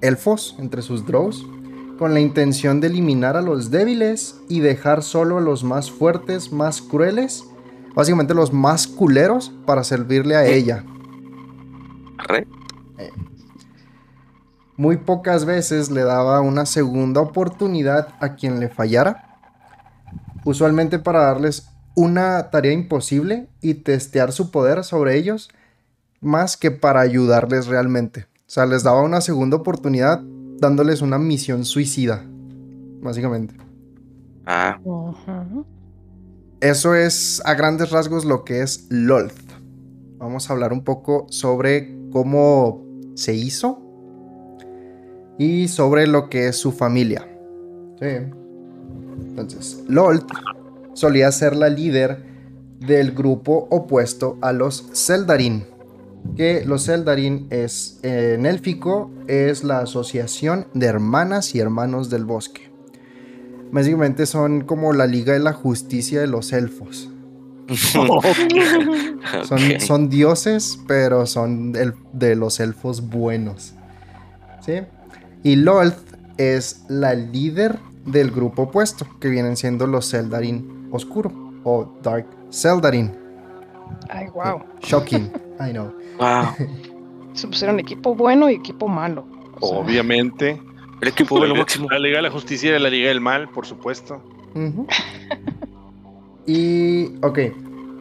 [0.01, 1.45] elfos, entre sus drows,
[1.97, 6.51] con la intención de eliminar a los débiles y dejar solo a los más fuertes,
[6.51, 7.45] más crueles,
[7.95, 10.84] básicamente los más culeros para servirle a ella.
[12.17, 12.47] Arre.
[14.77, 19.38] Muy pocas veces le daba una segunda oportunidad a quien le fallara,
[20.43, 25.49] usualmente para darles una tarea imposible y testear su poder sobre ellos,
[26.19, 28.25] más que para ayudarles realmente.
[28.41, 30.21] O sea, les daba una segunda oportunidad
[30.60, 32.25] dándoles una misión suicida,
[33.01, 33.55] básicamente.
[34.45, 35.45] Ah, Ajá.
[36.62, 39.52] Eso es a grandes rasgos lo que es Lolth.
[40.18, 42.84] Vamos a hablar un poco sobre cómo
[43.15, 43.82] se hizo
[45.38, 47.28] y sobre lo que es su familia.
[48.00, 48.06] Sí.
[49.28, 50.30] Entonces, Lolth
[50.94, 52.24] solía ser la líder
[52.80, 55.65] del grupo opuesto a los Zeldarin.
[56.36, 62.26] Que los Zeldarin es eh, en élfico es la asociación de hermanas y hermanos del
[62.26, 62.75] bosque.
[63.71, 67.10] Básicamente son como la Liga de la Justicia de los elfos.
[69.80, 73.73] Son, dioses, pero son el- de los elfos buenos.
[74.63, 74.82] ¿Sí?
[75.43, 75.97] Y Lolth
[76.38, 81.32] es la líder del grupo opuesto, que vienen siendo los Zeldarin Oscuro
[81.63, 83.12] o Dark Zeldarin.
[84.10, 84.62] Ay, wow.
[84.82, 85.91] Shocking, I know.
[86.19, 86.54] Wow.
[87.34, 89.25] Se pusieron equipo bueno y equipo malo.
[89.60, 90.62] O sea, Obviamente.
[91.01, 91.89] El equipo de lo máximo.
[91.89, 94.21] La Liga de la Justicia y la Liga del Mal, por supuesto.
[96.47, 97.39] Y, ok,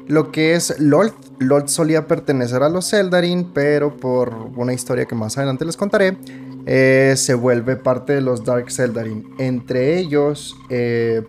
[0.07, 5.15] lo que es Lolth, Lolth solía pertenecer a los Zeldarin, pero por una historia que
[5.15, 6.17] más adelante les contaré,
[6.67, 9.35] eh, se vuelve parte de los Dark Zeldarin.
[9.39, 11.23] Entre ellos, eh,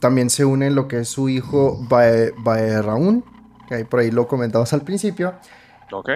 [0.00, 2.32] también se une lo que es su hijo Bae-
[3.68, 5.34] que ahí por ahí lo comentamos al principio,
[5.92, 6.08] Ok.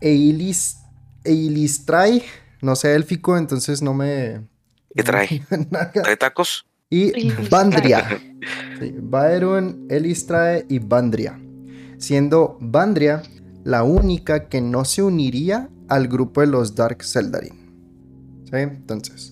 [0.00, 0.78] Eilis,
[1.24, 2.22] Eilistrai,
[2.62, 4.46] no sé élfico, entonces no me...
[4.94, 5.42] ¿Qué trae?
[5.92, 6.66] ¿Trae tacos?
[6.90, 7.30] Y.
[7.48, 8.20] Bandria.
[8.80, 11.38] Sí, Baerun, Elistrae y Bandria.
[11.98, 13.22] Siendo Bandria
[13.62, 17.70] la única que no se uniría al grupo de los Dark Zeldarin.
[18.44, 18.56] ¿Sí?
[18.56, 19.30] Entonces,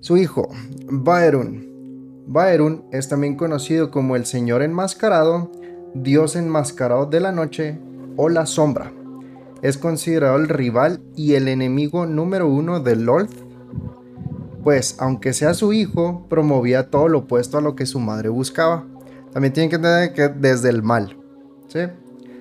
[0.00, 0.48] su hijo,
[0.86, 2.24] Baerun.
[2.28, 5.52] Baerun es también conocido como el Señor Enmascarado,
[5.94, 7.78] Dios Enmascarado de la Noche
[8.16, 8.92] o la Sombra.
[9.66, 13.46] Es considerado el rival y el enemigo número uno de Lolth
[14.66, 18.84] pues aunque sea su hijo, promovía todo lo opuesto a lo que su madre buscaba.
[19.32, 21.16] También tienen que entender que desde el mal.
[21.68, 21.78] ¿sí?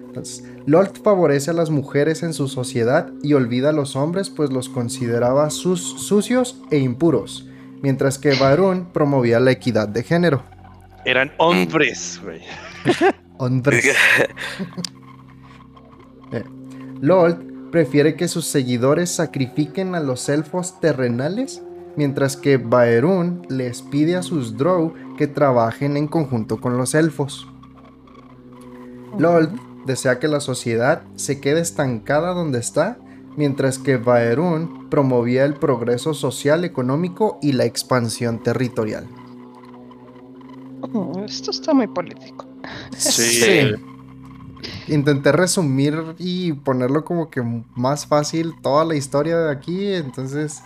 [0.08, 4.52] Entonces, Lolth favorece a las mujeres en su sociedad y olvida a los hombres, pues
[4.52, 7.48] los consideraba sus sucios e impuros,
[7.84, 10.42] mientras que Varun promovía la equidad de género.
[11.06, 12.42] Eran hombres, güey.
[13.38, 13.86] Hombres.
[16.32, 16.44] Eh,
[17.06, 17.39] Lolth
[17.72, 21.62] prefiere que sus seguidores sacrifiquen a los elfos terrenales,
[21.96, 27.48] mientras que Baerun les pide a sus Drow que trabajen en conjunto con los elfos.
[29.20, 29.52] Lolth
[29.86, 32.98] desea que la sociedad se quede estancada donde está,
[33.38, 39.06] mientras que Baerun promovía el progreso social, económico y la expansión territorial.
[40.91, 42.48] Mm, Esto está muy político.
[42.98, 43.76] Sí.
[44.88, 47.41] Intenté resumir y ponerlo como que
[47.75, 50.62] más fácil toda la historia de aquí, entonces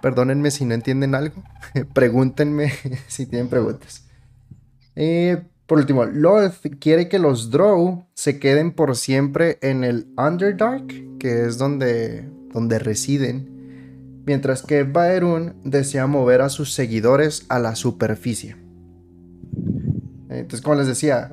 [0.00, 1.42] perdónenme si no entienden algo,
[1.94, 2.72] pregúntenme
[3.08, 4.04] si tienen preguntas.
[4.96, 11.18] Eh, por último, Lolth quiere que los Drow se queden por siempre en el Underdark,
[11.18, 17.76] que es donde, donde residen, mientras que Baerun desea mover a sus seguidores a la
[17.76, 18.56] superficie.
[20.28, 21.32] Entonces, como les decía,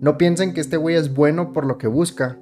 [0.00, 2.38] no piensen que este güey es bueno por lo que busca,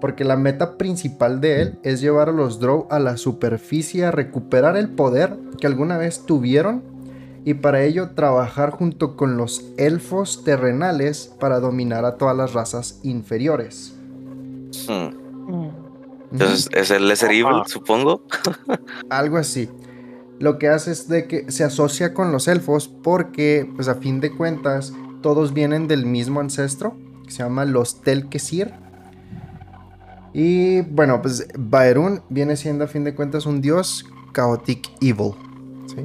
[0.00, 4.10] porque la meta principal de él es llevar a los Drow a la superficie a
[4.10, 6.82] recuperar el poder que alguna vez tuvieron
[7.44, 13.00] y para ello trabajar junto con los elfos terrenales para dominar a todas las razas
[13.02, 13.94] inferiores.
[14.88, 15.24] Hmm.
[15.50, 15.70] Mm.
[16.32, 18.22] Entonces, es el Lesser Evil, supongo.
[19.10, 19.68] Algo así.
[20.40, 24.20] Lo que hace es de que se asocia con los elfos porque, pues a fin
[24.20, 24.92] de cuentas,
[25.24, 28.74] todos vienen del mismo ancestro, que se llama los Telkesir.
[30.34, 35.32] Y bueno, pues Baerun viene siendo a fin de cuentas un dios chaotic evil.
[35.86, 36.04] ¿sí?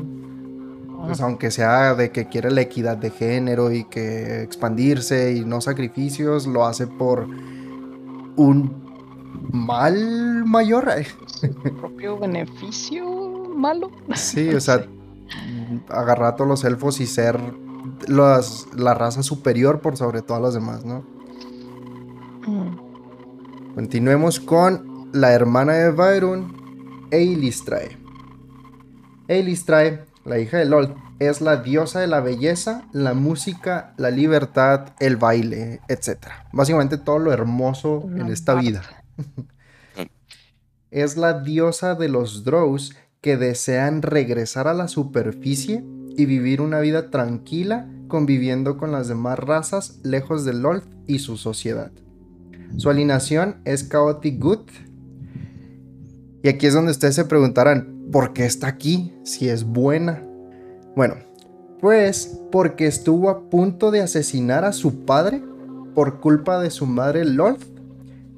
[1.05, 5.59] Pues aunque sea de que quiere la equidad de género y que expandirse y no
[5.59, 7.27] sacrificios, lo hace por
[8.37, 8.71] un
[9.51, 10.89] mal mayor.
[11.25, 13.05] Su propio beneficio
[13.53, 13.91] malo.
[14.15, 14.87] Sí, o sea,
[15.89, 17.37] agarrar a todos los elfos y ser
[18.07, 21.03] las- la raza superior por sobre todas las demás, ¿no?
[22.47, 23.75] Mm.
[23.75, 27.97] Continuemos con la hermana de Vairun, Eilistrae.
[29.27, 34.93] Eilistrae, la hija de Lol, es la diosa de la belleza, la música, la libertad,
[34.99, 36.17] el baile, etc.
[36.53, 38.81] Básicamente todo lo hermoso en esta vida.
[40.91, 45.83] es la diosa de los Drows que desean regresar a la superficie
[46.19, 51.37] y vivir una vida tranquila conviviendo con las demás razas lejos de Lolth y su
[51.37, 51.91] sociedad.
[52.75, 54.65] Su alineación es Chaotic Good.
[56.43, 60.21] Y aquí es donde ustedes se preguntarán, ¿por qué está aquí si es buena?
[60.93, 61.15] Bueno,
[61.79, 65.41] pues porque estuvo a punto de asesinar a su padre
[65.95, 67.63] por culpa de su madre Lolth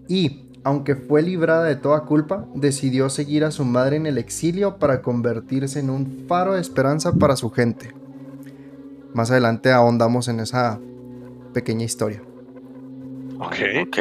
[0.08, 4.78] y, aunque fue librada de toda culpa, decidió seguir a su madre en el exilio
[4.78, 7.94] para convertirse en un faro de esperanza para su gente.
[9.14, 10.80] Más adelante ahondamos en esa
[11.54, 12.22] pequeña historia.
[13.40, 13.56] Ok.
[13.88, 13.98] Ok.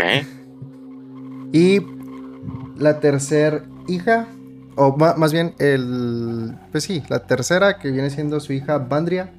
[1.53, 1.81] Y
[2.77, 4.27] la tercera hija,
[4.77, 9.33] o más bien el, pues sí, la tercera que viene siendo su hija Bandria,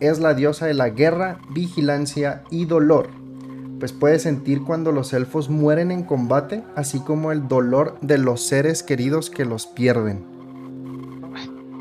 [0.00, 3.08] es la diosa de la guerra, vigilancia y dolor.
[3.78, 8.42] Pues puede sentir cuando los elfos mueren en combate, así como el dolor de los
[8.46, 10.24] seres queridos que los pierden.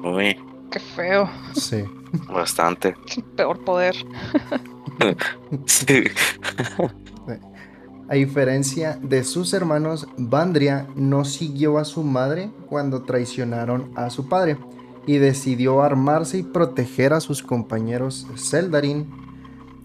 [0.03, 0.36] Uy,
[0.71, 1.29] Qué feo.
[1.56, 1.84] Sí.
[2.27, 2.95] bastante.
[3.36, 3.95] Peor poder.
[5.65, 6.03] Sí.
[8.10, 14.29] A diferencia de sus hermanos, Bandria no siguió a su madre cuando traicionaron a su
[14.29, 14.58] padre
[15.08, 19.22] y decidió armarse y proteger a sus compañeros Zeldarin.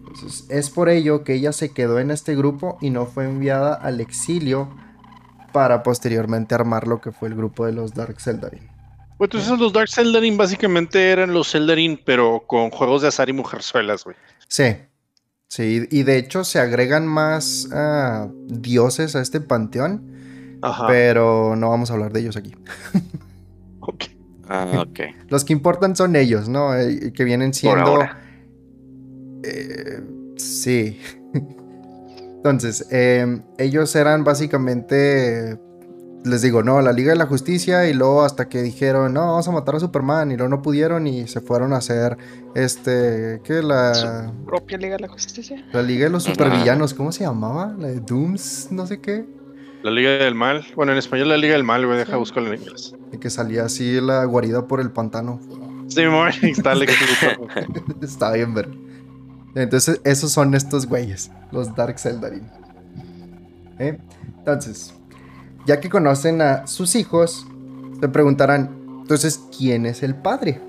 [0.09, 3.75] Entonces, es por ello que ella se quedó en este grupo y no fue enviada
[3.75, 4.69] al exilio
[5.53, 8.69] para posteriormente armar lo que fue el grupo de los Dark Zeldarin.
[9.17, 13.33] Pues entonces los Dark Zeldarin básicamente eran los Zeldarin, pero con juegos de azar y
[13.33, 14.17] mujerzuelas, güey.
[14.47, 14.77] Sí,
[15.49, 20.87] sí, y de hecho se agregan más ah, dioses a este panteón, Ajá.
[20.87, 22.55] pero no vamos a hablar de ellos aquí.
[23.81, 24.05] Ok.
[24.51, 25.01] Ah, ok.
[25.29, 26.75] Los que importan son ellos, ¿no?
[26.75, 27.99] Eh, que vienen Por siendo...
[29.43, 30.03] eh,
[30.37, 30.99] sí.
[32.37, 35.59] Entonces, eh, ellos eran básicamente...
[36.25, 39.47] Les digo, no, la Liga de la Justicia y luego hasta que dijeron, no, vamos
[39.47, 42.19] a matar a Superman y luego no pudieron y se fueron a hacer,
[42.57, 43.63] este, ¿qué?
[43.63, 45.65] La, Su propia Liga de la Justicia.
[45.73, 46.25] la Liga de los.
[46.25, 47.73] Supervillanos, ¿cómo se llamaba?
[47.79, 49.27] La de Dooms, no sé qué.
[49.85, 50.67] La Liga del Mal.
[50.75, 51.97] Bueno, en español la Liga del Mal, güey.
[51.99, 52.19] Deja Sí.
[52.19, 52.97] buscarlo en inglés.
[53.13, 55.41] Y que salía así la guarida por el pantano.
[55.87, 56.75] Sí, muy está.
[58.03, 58.69] Está bien ver.
[59.55, 62.49] Entonces, esos son estos güeyes, los Dark Zeldarin.
[63.79, 63.99] ¿Eh?
[64.39, 64.95] Entonces,
[65.67, 67.47] ya que conocen a sus hijos,
[68.01, 70.61] se preguntarán, entonces, ¿quién es el padre?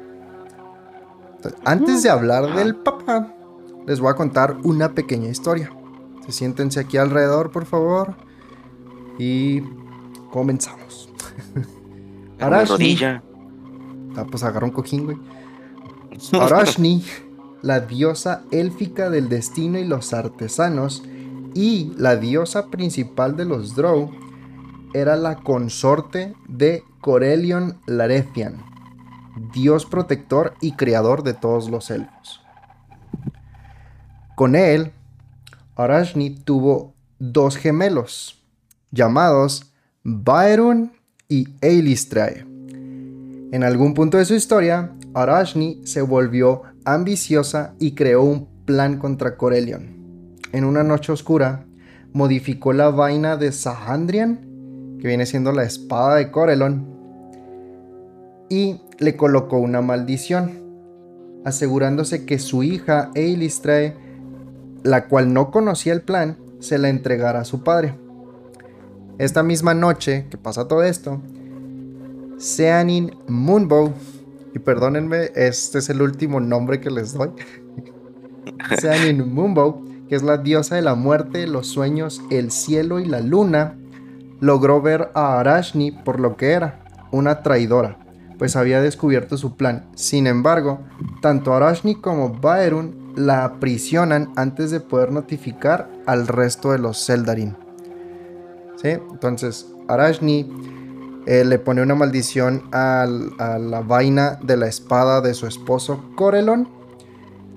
[1.36, 3.34] Entonces, antes de hablar del papá,
[3.88, 5.72] les voy a contar una pequeña historia.
[6.26, 8.16] Se siéntense aquí alrededor, por favor.
[9.18, 9.62] Y
[10.32, 11.10] comenzamos.
[12.40, 13.24] Arashni- rodilla.
[14.16, 15.18] Ah, pues agarra un cojín, güey.
[16.40, 17.04] Arashni,
[17.62, 21.04] la diosa élfica del destino y los artesanos,
[21.54, 24.12] y la diosa principal de los Drow,
[24.94, 28.64] era la consorte de Corellion Larethian,
[29.54, 32.42] dios protector y creador de todos los elfos.
[34.36, 34.94] Con él,
[35.76, 38.42] Arashni tuvo dos gemelos,
[38.92, 40.94] llamados Baerun
[41.28, 42.46] y Eilistrae.
[43.52, 49.38] En algún punto de su historia, Arashni se volvió ambiciosa y creó un plan contra
[49.38, 50.00] Corellion.
[50.52, 51.66] En una noche oscura,
[52.14, 56.86] modificó la vaina de Sahandrian, que viene siendo la espada de Corellon,
[58.50, 60.52] y le colocó una maldición,
[61.46, 63.96] asegurándose que su hija Eilistrae,
[64.84, 67.96] la cual no conocía el plan, se la entregara a su padre.
[69.18, 71.22] Esta misma noche que pasa todo esto,
[72.38, 73.94] Seanin Moonbow,
[74.54, 77.32] y perdónenme, este es el último nombre que les doy.
[78.80, 83.22] Seanin Moonbow, que es la diosa de la muerte, los sueños, el cielo y la
[83.22, 83.76] luna,
[84.40, 86.80] logró ver a Arashni por lo que era,
[87.12, 87.98] una traidora,
[88.38, 89.86] pues había descubierto su plan.
[89.96, 90.80] Sin embargo,
[91.22, 97.56] tanto Arashni como Baerun la aprisionan antes de poder notificar al resto de los Zeldarin.
[98.78, 98.90] ¿Sí?
[98.90, 100.50] Entonces, Arashni
[101.30, 106.04] eh, le pone una maldición al- a la vaina de la espada de su esposo
[106.16, 106.68] Corelon.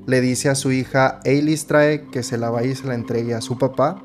[0.06, 3.40] Le dice a su hija Eilistrae que se la vaya y se la entregue a
[3.40, 4.02] su papá.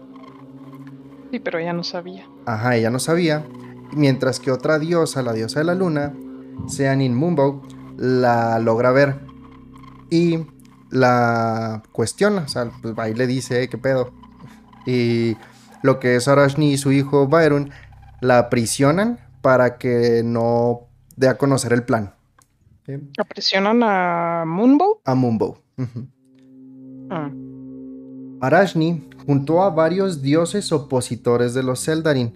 [1.32, 2.26] Sí, pero ella no sabía.
[2.45, 3.45] Ajá, ella no sabía.
[3.91, 6.13] Mientras que otra diosa, la diosa de la luna,
[6.68, 7.61] Seanin Mumbo,
[7.97, 9.15] la logra ver.
[10.09, 10.45] Y
[10.91, 12.43] la cuestiona.
[12.43, 14.11] O sea, pues va y le dice, "Eh, ¿qué pedo?
[14.86, 15.36] Y
[15.82, 17.72] lo que es Arashni y su hijo Baerun
[18.22, 22.14] la aprisionan para que no dé a conocer el plan.
[22.86, 22.94] ¿sí?
[23.18, 25.02] ¿Apresionan a Moonbow?
[25.06, 25.14] A.
[25.14, 26.08] Ujú.
[27.10, 27.32] Ah,
[28.42, 32.34] Arashni juntó a varios dioses opositores de los Zeldarin,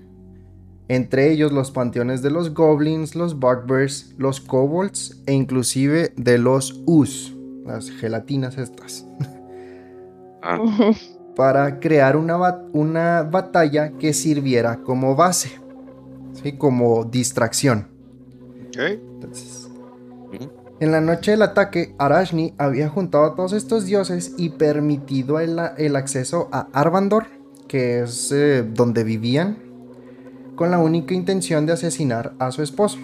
[0.87, 6.81] entre ellos los panteones de los goblins, los bugbears, los kobolds e inclusive de los
[6.85, 7.33] us,
[7.65, 9.05] las gelatinas estas,
[10.43, 10.57] Ah,
[11.35, 15.60] para crear una batalla que sirviera como base,
[16.43, 16.53] ¿sí?
[16.53, 17.87] como distracción.
[18.67, 18.79] Ok.
[18.79, 19.69] Entonces.
[20.79, 25.59] En la noche del ataque, Arashni había juntado a todos estos dioses y permitido el,
[25.77, 27.27] el acceso a Arvandor,
[27.67, 29.57] que es eh, donde vivían,
[30.55, 32.97] con la única intención de asesinar a su esposo.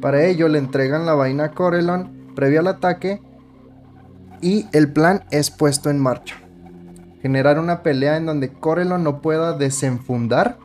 [0.00, 3.22] Para ello le entregan la vaina a Corelon previo al ataque
[4.40, 6.36] y el plan es puesto en marcha.
[7.22, 10.58] Generar una pelea en donde Corelon no pueda desenfundar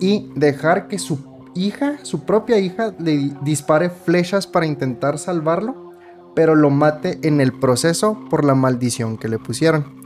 [0.00, 1.18] y dejar que su
[1.54, 5.92] hija, su propia hija, le di- dispare flechas para intentar salvarlo,
[6.34, 9.96] pero lo mate en el proceso por la maldición que le pusieron.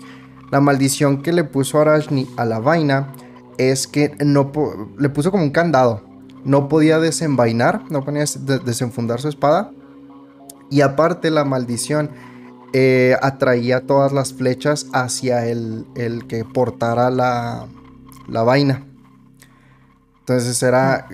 [0.51, 3.13] La maldición que le puso Arashni a la vaina
[3.59, 4.51] es que no
[4.99, 6.03] le puso como un candado.
[6.45, 9.73] No podía desenvainar, no podía des- de- desenfundar su espada.
[10.71, 12.11] Y aparte la maldición
[12.73, 15.85] eh, atraía todas las flechas hacia el,
[16.29, 17.67] que portara la
[18.45, 18.87] vaina.
[20.31, 21.09] Entonces era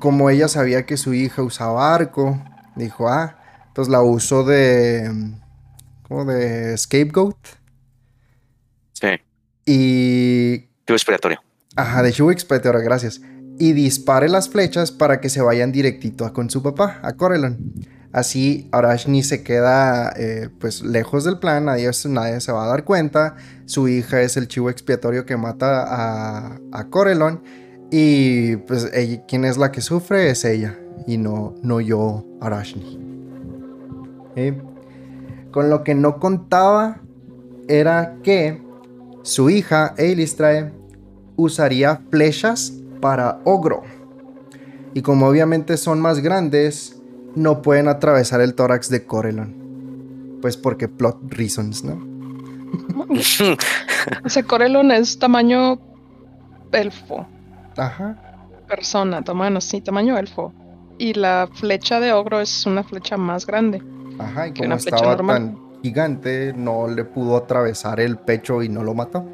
[0.00, 2.36] como ella sabía que su hija usaba arco,
[2.74, 3.38] dijo, ah,
[3.76, 5.08] pues la uso de
[6.02, 7.36] como de scapegoat
[8.92, 9.06] Sí,
[9.64, 11.40] y tuvo expiratorio.
[11.76, 13.20] ajá, de chivo expiatorio, gracias.
[13.60, 17.72] Y dispare las flechas para que se vayan directito a con su papá, a Corelon.
[18.12, 22.82] Así Arashni se queda eh, pues lejos del plan, nadie, nadie se va a dar
[22.82, 23.36] cuenta.
[23.66, 27.44] Su hija es el chivo expiatorio que mata a, a Corelon.
[27.90, 32.98] Y pues ella, quien es la que sufre es ella y no, no yo, Arashni.
[34.36, 34.60] ¿Eh?
[35.50, 37.00] Con lo que no contaba
[37.68, 38.62] era que
[39.22, 40.72] su hija, Eilistrae,
[41.36, 43.82] usaría flechas para ogro.
[44.94, 47.00] Y como obviamente son más grandes,
[47.34, 50.38] no pueden atravesar el tórax de Corelon.
[50.40, 52.08] Pues porque plot reasons, ¿no?
[54.24, 55.78] O Corelon es tamaño
[56.72, 57.26] elfo.
[57.80, 58.16] Ajá.
[58.68, 60.52] Persona, tamaño, sí, tamaño elfo.
[60.98, 63.82] Y la flecha de ogro es una flecha más grande.
[64.18, 65.36] Ajá, y Que como una flecha estaba normal.
[65.54, 69.24] tan gigante, no le pudo atravesar el pecho y no lo mató.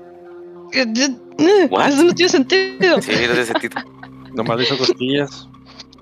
[1.71, 1.89] What?
[1.89, 3.01] Eso no tiene sentido.
[3.03, 3.75] Sí, no tiene sentido.
[4.35, 5.49] Nomás le hizo costillas.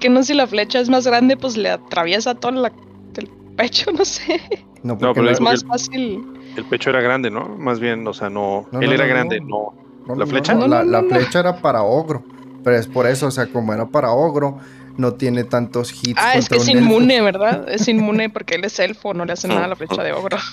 [0.01, 2.73] Que no si la flecha es más grande, pues le atraviesa todo la-
[3.17, 4.41] el pecho, no sé.
[4.83, 6.25] No, porque pero Es más el- fácil.
[6.57, 7.49] El pecho era grande, ¿no?
[7.59, 8.67] Más bien, o sea, no.
[8.71, 9.75] No, él no, era no, grande, no.
[10.15, 10.55] ¿la flecha?
[10.55, 12.23] no, No, la, no, la flecha era para ogro.
[12.65, 14.59] Pero es por eso, o sea, como era para ogro,
[14.97, 16.19] no tiene tantos hits.
[16.21, 16.79] Ah, es que es elfo.
[16.79, 17.69] inmune, ¿verdad?
[17.69, 20.39] Es inmune porque él es elfo, no le hace nada a la flecha de ogro.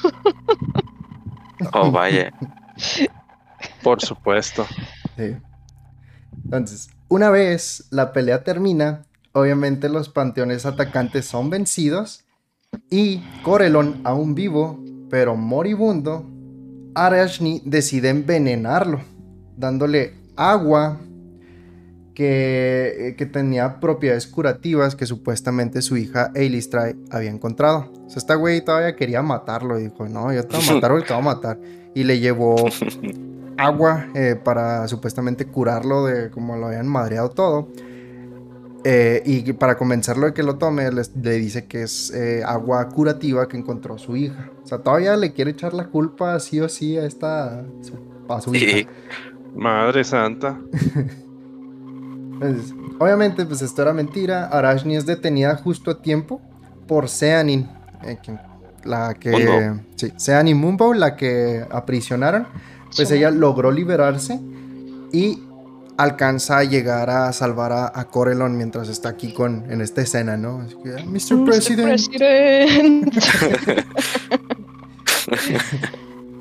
[1.73, 2.33] Oh, vaya.
[3.83, 4.65] Por supuesto.
[5.15, 5.35] Sí.
[6.45, 12.25] Entonces, una vez la pelea termina, obviamente los panteones atacantes son vencidos
[12.89, 16.25] y Corelon, aún vivo, pero moribundo,
[16.95, 19.01] Arashni decide envenenarlo,
[19.55, 20.99] dándole agua
[22.13, 27.91] que, que tenía propiedades curativas que supuestamente su hija Eilistrae había encontrado.
[28.05, 30.91] O sea, esta güey todavía quería matarlo y dijo, no, yo te voy a matar,
[30.91, 31.59] güey, te voy a matar.
[31.95, 32.55] Y le llevó
[33.57, 37.67] agua eh, para supuestamente curarlo de como lo habían madreado todo.
[38.83, 42.89] Eh, y para convencerlo de que lo tome, les- le dice que es eh, agua
[42.89, 44.49] curativa que encontró su hija.
[44.63, 47.99] O sea, todavía le quiere echar la culpa sí o sí a esta su-
[48.33, 48.77] a su hija.
[48.77, 48.87] Sí.
[49.55, 50.59] Madre santa.
[52.99, 54.47] Obviamente, pues esto era mentira.
[54.47, 56.41] Arashni es detenida justo a tiempo
[56.87, 57.69] por Seanin,
[58.03, 58.17] eh,
[58.83, 59.31] la que.
[59.31, 59.81] Mumbo.
[59.95, 62.47] Sí, Seanin Mumbo, la que aprisionaron.
[62.95, 63.15] Pues Sí.
[63.15, 64.39] ella logró liberarse
[65.13, 65.41] y
[65.97, 70.35] alcanza a llegar a salvar a, a Corelon mientras está aquí con, en esta escena,
[70.35, 70.61] ¿no?
[70.61, 71.37] Así que, Mr.
[71.37, 71.45] Mr.
[71.45, 71.87] President.
[71.87, 73.15] President.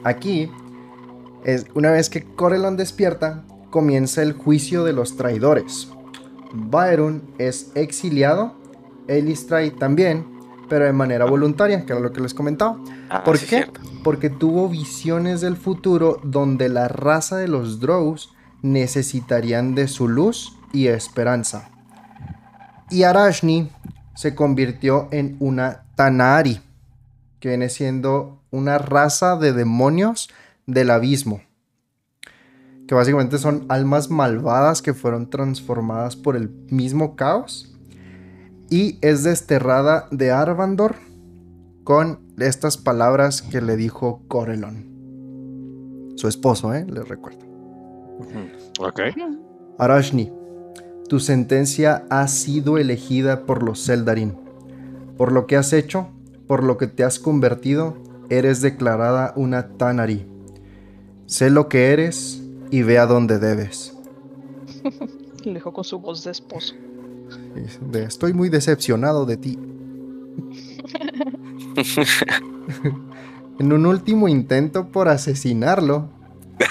[0.05, 0.51] Aquí,
[1.44, 5.89] es, una vez que Corelon despierta, comienza el juicio de los traidores.
[6.53, 8.55] Baerun es exiliado,
[9.09, 10.27] Elistray también,
[10.68, 12.79] pero de manera voluntaria, que era lo que les comentaba.
[13.09, 13.66] Ah, ¿Por sí, qué?
[14.05, 20.57] Porque tuvo visiones del futuro donde la raza de los Drows necesitarían de su luz
[20.73, 21.71] y esperanza.
[22.91, 23.71] Y Arashni
[24.14, 26.61] se convirtió en una Tanari,
[27.41, 30.29] que viene siendo una raza de demonios
[30.66, 31.43] del abismo.
[32.91, 37.72] Que básicamente son almas malvadas que fueron transformadas por el mismo caos.
[38.68, 40.97] Y es desterrada de Arvandor
[41.84, 46.14] con estas palabras que le dijo Corelon.
[46.16, 46.84] Su esposo, ¿eh?
[46.91, 47.38] Les recuerdo.
[48.80, 49.01] Ok.
[49.78, 50.32] Arashni,
[51.09, 54.34] tu sentencia ha sido elegida por los Zeldarin.
[55.16, 56.09] Por lo que has hecho,
[56.49, 57.97] por lo que te has convertido,
[58.30, 60.26] eres declarada una Tanari.
[61.26, 62.39] Sé lo que eres
[62.71, 63.97] y ve a dónde debes.
[65.45, 66.75] Lo dijo con su voz de esposo.
[67.91, 69.59] De, Estoy muy decepcionado de ti.
[73.61, 76.09] En un último intento por asesinarlo,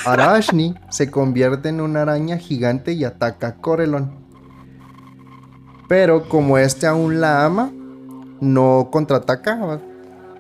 [0.08, 4.12] Arashni se convierte en una araña gigante y ataca a Corelon.
[5.88, 7.72] Pero como este aún la ama,
[8.41, 9.80] no contraataca,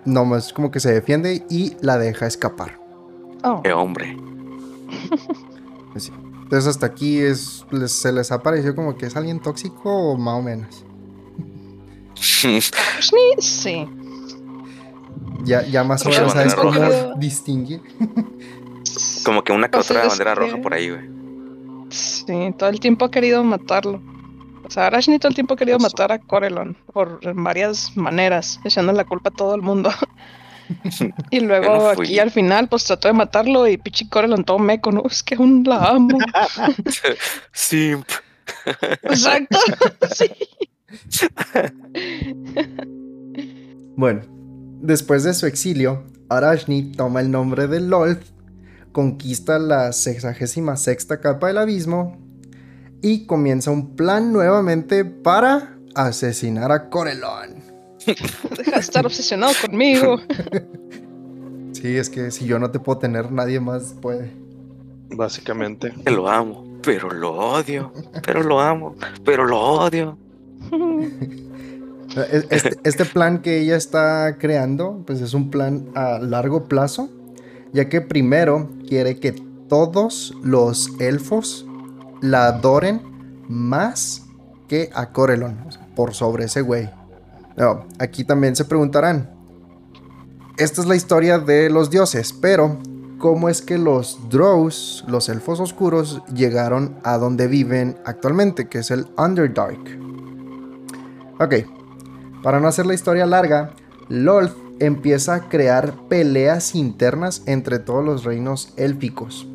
[0.05, 2.79] nomás como que se defiende y la deja escapar.
[3.43, 4.17] Oh, Qué hombre.
[5.95, 6.11] Así.
[6.43, 10.17] Entonces hasta aquí es, les- se les ha parecido como que es alguien tóxico o
[10.17, 10.83] más o menos.
[12.97, 13.87] Ashley, sí.
[15.43, 16.79] Ya, ya más o menos sabes cómo
[17.17, 17.81] distinguir.
[19.23, 21.09] Como que una que O sea, otra es bandera que- roja por ahí, güey.
[21.91, 24.01] Sí, todo el tiempo ha querido matarlo.
[24.65, 28.59] O sea, Arashni todo el tiempo ha querido matar a Corelon por en varias maneras,
[28.63, 29.91] echando la culpa a todo el mundo.
[31.29, 34.91] Y luego no aquí al final, pues trató de matarlo y pichi Corelon todo meco,
[34.91, 35.03] ¿no?
[35.09, 36.17] Es que aún la amo.
[37.51, 38.07] Simp.
[39.03, 39.57] Exacto.
[40.15, 40.31] sí.
[43.95, 44.21] Bueno,
[44.81, 48.23] después de su exilio, Arashni toma el nombre de Lolth,
[48.91, 52.17] conquista la 66 capa del abismo
[53.01, 57.58] y comienza un plan nuevamente para asesinar a Corelon.
[58.57, 60.17] Deja de estar obsesionado conmigo.
[61.71, 64.33] Sí, es que si yo no te puedo tener, nadie más puede.
[65.15, 65.93] Básicamente.
[66.03, 67.93] Que lo amo, pero lo odio.
[68.25, 70.17] Pero lo amo, pero lo odio.
[72.31, 77.07] Es- Este, este plan que ella está creando, pues es un plan a largo plazo,
[77.71, 79.31] ya que primero quiere que
[79.69, 81.65] todos los elfos
[82.19, 82.99] la adoren
[83.47, 84.25] más
[84.67, 85.55] que a Corelon,
[85.95, 86.89] por sobre ese güey.
[87.59, 89.29] No, aquí también se preguntarán,
[90.57, 92.77] esta es la historia de los dioses, pero
[93.17, 98.91] ¿cómo es que los Drows, los elfos oscuros, llegaron a donde viven actualmente, que es
[98.91, 99.77] el Underdark?
[101.41, 101.55] Ok,
[102.41, 103.71] para no hacer la historia larga,
[104.07, 109.45] Lolth empieza a crear peleas internas entre todos los reinos élficos.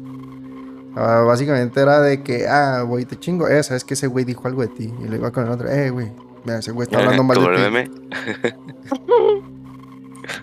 [0.94, 4.46] Ah, básicamente era de que, ah, güey, te chingo, eh, sabes que ese güey dijo
[4.46, 4.94] algo de ti.
[5.02, 6.12] Y le iba con el otro, eh, güey,
[6.44, 7.90] mira, ese güey está hablando mal de ti.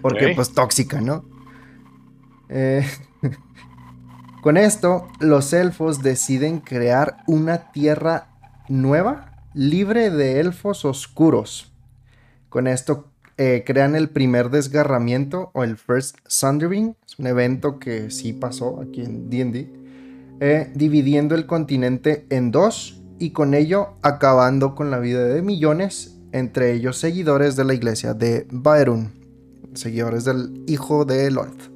[0.02, 1.26] Porque pues tóxica, ¿no?
[2.50, 2.86] Eh,
[4.42, 8.28] con esto, los elfos deciden crear una tierra
[8.68, 11.72] nueva, libre de elfos oscuros.
[12.50, 16.96] Con esto eh, crean el primer desgarramiento o el First Sundering.
[17.06, 19.82] Es un evento que sí pasó aquí en D&D.
[20.42, 26.18] eh, dividiendo el continente en dos y con ello acabando con la vida de millones,
[26.32, 29.22] entre ellos seguidores de la iglesia de Baerun
[29.74, 31.70] seguidores del hijo de Lolth.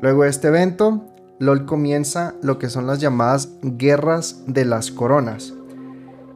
[0.00, 1.04] Luego de este evento,
[1.38, 5.54] Lolth comienza lo que son las llamadas guerras de las coronas,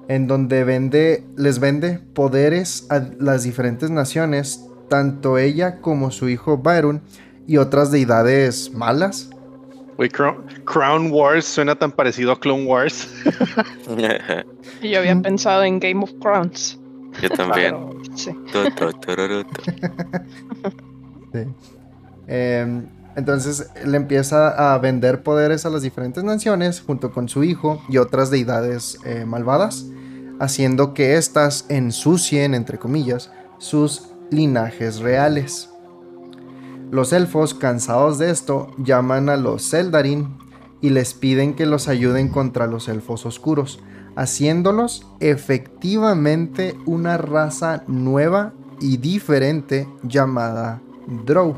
[0.08, 6.58] en donde vende, les vende poderes a las diferentes naciones, tanto ella como su hijo
[6.58, 7.02] Baerun
[7.46, 9.30] y otras deidades malas.
[9.96, 13.08] Güey, Crown, Crown Wars suena tan parecido a Clone Wars.
[14.80, 16.78] Y yo había pensado en Game of Crowns.
[17.20, 17.76] Yo también.
[18.14, 18.30] sí.
[22.28, 22.82] Eh,
[23.16, 27.98] entonces le empieza a vender poderes a las diferentes naciones junto con su hijo y
[27.98, 29.86] otras deidades eh, malvadas,
[30.40, 35.68] haciendo que éstas ensucien, entre comillas, sus linajes reales.
[36.92, 40.36] Los elfos, cansados de esto, llaman a los Zeldarin
[40.82, 43.80] y les piden que los ayuden contra los elfos oscuros,
[44.14, 50.82] haciéndolos efectivamente una raza nueva y diferente llamada
[51.24, 51.56] Drow.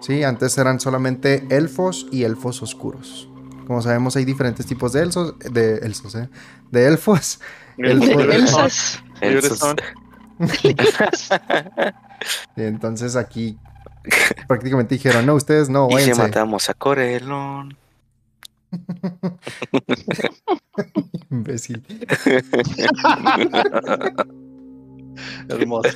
[0.00, 3.30] Sí, antes eran solamente elfos y elfos oscuros.
[3.66, 6.28] Como sabemos, hay diferentes tipos de elfos, de elfos, ¿eh?
[6.70, 7.40] De elfos.
[7.78, 9.02] El- El- el- Elsas.
[9.22, 9.76] Ellos Esos- son-
[12.56, 13.58] Y entonces aquí
[14.48, 16.22] prácticamente dijeron, no, ustedes no, y si váyanse.
[16.22, 17.76] matamos a Corelón.
[21.30, 21.84] Imbécil.
[25.48, 25.90] Hermoso.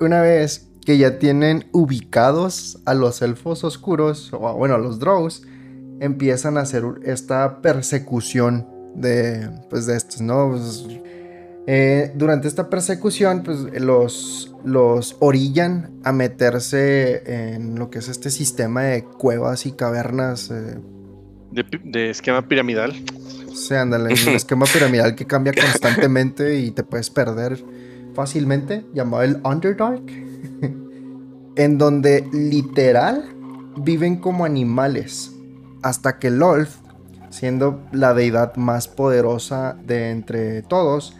[0.00, 4.98] Una vez que ya tienen ubicados a los elfos oscuros, o a- bueno, a los
[4.98, 5.42] drows,
[6.00, 10.50] empiezan a hacer esta persecución de, pues, de estos, ¿no?
[10.50, 10.86] Pues,
[11.66, 18.30] eh, durante esta persecución, pues los, los orillan a meterse en lo que es este
[18.30, 20.50] sistema de cuevas y cavernas.
[20.50, 20.78] eh,
[21.52, 22.92] De, esquema piramidal.
[23.50, 27.58] o sea, ándale, es un esquema piramidal que cambia constantemente y te puedes perder
[28.14, 30.02] fácilmente, llamado el Underdark,
[31.56, 33.24] en donde literal
[33.76, 35.32] viven como animales,
[35.82, 36.68] hasta que Lolth,
[37.30, 41.16] siendo la deidad más poderosa de entre todos,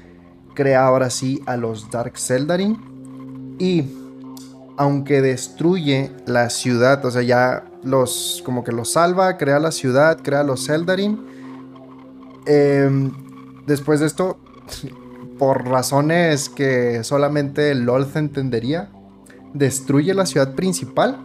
[0.55, 3.85] crea ahora sí a los Dark Seldarin y
[4.77, 10.19] aunque destruye la ciudad, o sea, ya los como que los salva, crea la ciudad,
[10.23, 11.25] crea los Seldarin.
[12.47, 13.13] Em,
[13.67, 14.39] después de esto,
[15.39, 18.91] por razones que solamente Lolth entendería,
[19.53, 21.19] destruye la ciudad principal.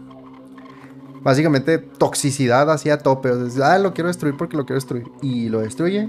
[1.22, 3.32] Básicamente toxicidad hacia tope.
[3.32, 5.08] o sea, ah, lo quiero destruir porque lo quiero destruir.
[5.22, 6.08] Y lo destruye.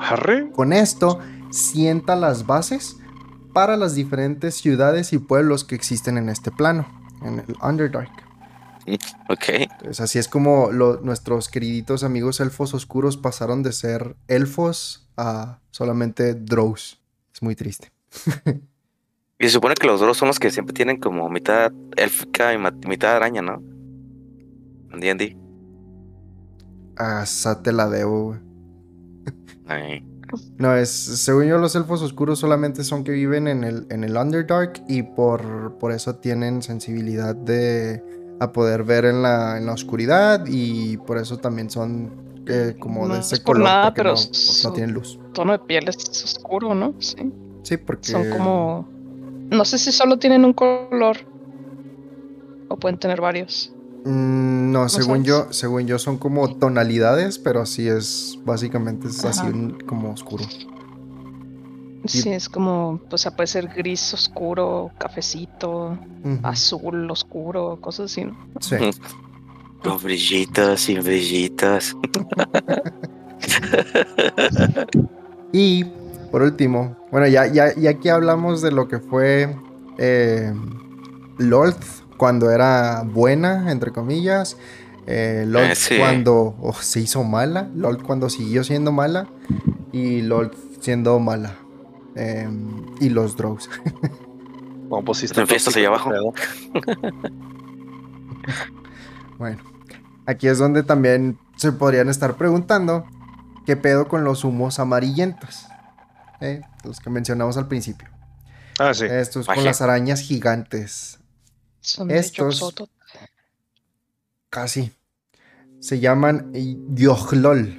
[0.00, 0.50] Arre.
[0.50, 2.96] Con esto sienta las bases
[3.52, 6.86] para las diferentes ciudades y pueblos que existen en este plano,
[7.22, 8.10] en el Underdark.
[9.28, 9.48] Ok.
[9.48, 15.60] Entonces, así es como lo- nuestros queriditos amigos elfos oscuros pasaron de ser elfos a
[15.70, 17.00] solamente drows.
[17.34, 17.92] Es muy triste.
[19.42, 22.58] Y se supone que los Drows son los que siempre tienen como mitad élfica y
[22.86, 23.62] mitad araña, ¿no?
[24.92, 25.34] En D&D.
[26.98, 28.40] Ah, esa te la debo, güey.
[30.58, 34.16] No, es, según yo, los elfos oscuros solamente son que viven en el, en el
[34.16, 38.02] Underdark y por, por eso tienen sensibilidad de
[38.40, 42.10] a poder ver en la, en la oscuridad y por eso también son
[42.46, 44.20] eh, como No de es ese por color nada, pero no,
[44.64, 45.18] no tienen luz.
[45.34, 46.94] tono de piel es oscuro, ¿no?
[46.98, 47.16] Sí.
[47.62, 48.88] Sí, porque Son como.
[49.50, 51.18] No sé si solo tienen un color.
[52.68, 53.72] O pueden tener varios.
[54.04, 59.46] Mm, no, según yo, según yo son como tonalidades, pero sí es básicamente es así
[59.46, 59.52] Ajá.
[59.86, 60.44] como oscuro.
[62.06, 63.00] Sí, es como.
[63.10, 65.98] O sea, puede ser gris oscuro, cafecito,
[66.42, 68.36] azul oscuro, cosas así, ¿no?
[68.60, 68.76] Sí.
[69.82, 71.96] Con brillitos, sin brillitos.
[75.52, 75.84] Y
[76.30, 79.56] por último, bueno, ya, ya, ya que hablamos de lo que fue
[79.98, 80.52] eh,
[81.38, 81.84] Lolth
[82.20, 84.58] cuando era buena, entre comillas.
[85.06, 85.98] Eh, Lolth Eh, sí.
[85.98, 87.70] cuando oh, se hizo mala.
[87.74, 89.26] Lolth cuando siguió siendo mala.
[89.90, 91.54] Y Lolth siendo mala.
[92.16, 92.46] Eh,
[93.00, 93.70] y los Drows.
[94.90, 96.10] Bueno, pues Están fiestas allá abajo.
[99.38, 99.62] Bueno,
[100.26, 103.06] aquí es donde también se podrían estar preguntando
[103.64, 105.64] qué pedo con los humos amarillentos.
[106.42, 106.60] ¿eh?
[106.84, 108.08] Los que mencionamos al principio.
[108.78, 109.06] Ah, sí.
[109.06, 109.70] Estos con Magia.
[109.70, 111.19] las arañas gigantes.
[111.80, 112.74] Son Estos-.
[114.50, 114.90] Casi.
[115.80, 116.52] Se llaman
[116.94, 117.74] Yojlol.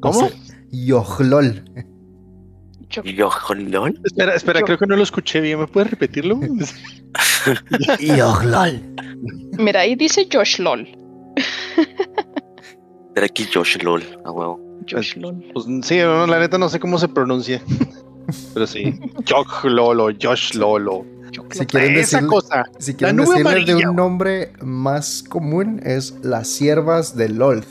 [0.00, 0.28] ¿Cómo?
[0.70, 1.64] Yojlol.
[2.90, 4.00] Yog- Yo, jolón.
[4.04, 5.60] Espera, espera, Yo- creo que no lo escuché bien.
[5.60, 6.40] ¿Me puedes repetirlo?
[8.00, 8.82] Yojlol.
[9.58, 10.88] Mira, ahí dice Josh LOL.
[13.14, 14.60] Era aquí Josh LOL, a huevo.
[14.90, 15.44] Josh LOL.
[15.52, 17.62] Pues sí, no, la neta no sé cómo se pronuncia.
[18.54, 18.98] Pero sí.
[19.28, 21.04] Josh Lolo, Josh Lolo.
[21.50, 22.64] Si quieren Esa decirle- cosa.
[22.78, 27.66] Si quieren nube decirle de un nombre más común es las siervas de Lolth.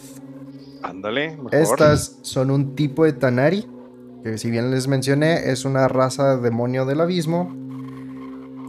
[0.83, 1.55] Ándale, mejor.
[1.55, 3.67] Estas son un tipo de Tanari,
[4.23, 7.53] que si bien les mencioné, es una raza de demonio del abismo,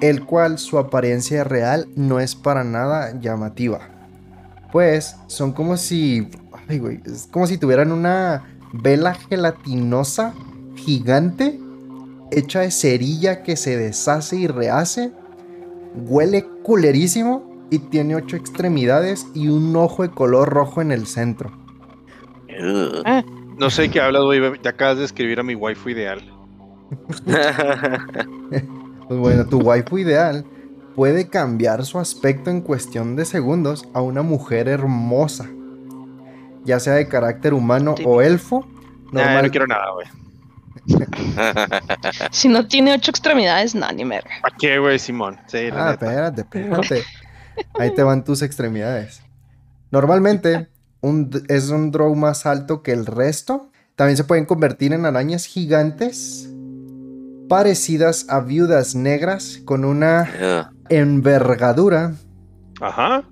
[0.00, 3.80] el cual su apariencia real no es para nada llamativa.
[4.72, 6.28] Pues son como si,
[6.68, 10.32] ay güey, es como si tuvieran una vela gelatinosa
[10.76, 11.60] gigante
[12.30, 15.12] hecha de cerilla que se deshace y rehace,
[15.94, 21.50] huele culerísimo y tiene ocho extremidades y un ojo de color rojo en el centro.
[22.48, 23.04] Ugh.
[23.58, 24.40] No sé de qué hablas, güey.
[24.62, 26.20] Ya acabas de escribir a mi waifu ideal.
[29.10, 30.44] Pues bueno, tu waifu ideal
[30.94, 35.50] puede cambiar su aspecto en cuestión de segundos a una mujer hermosa,
[36.64, 38.64] ya sea de carácter humano o elfo.
[39.10, 40.06] Nah, no quiero nada, güey.
[42.30, 44.30] Si no tiene ocho extremidades, nada, ni merga.
[44.42, 45.38] ¿Para qué, güey, Simón?
[45.46, 46.06] Sí, la Ah, neta.
[46.06, 47.04] espérate, espérate.
[47.78, 49.22] Ahí te van tus extremidades.
[49.90, 50.68] Normalmente
[51.00, 53.70] un es un draw más alto que el resto.
[53.96, 56.48] También se pueden convertir en arañas gigantes
[57.48, 60.76] parecidas a viudas negras con una Ugh.
[60.88, 62.14] envergadura
[62.80, 63.24] Ajá.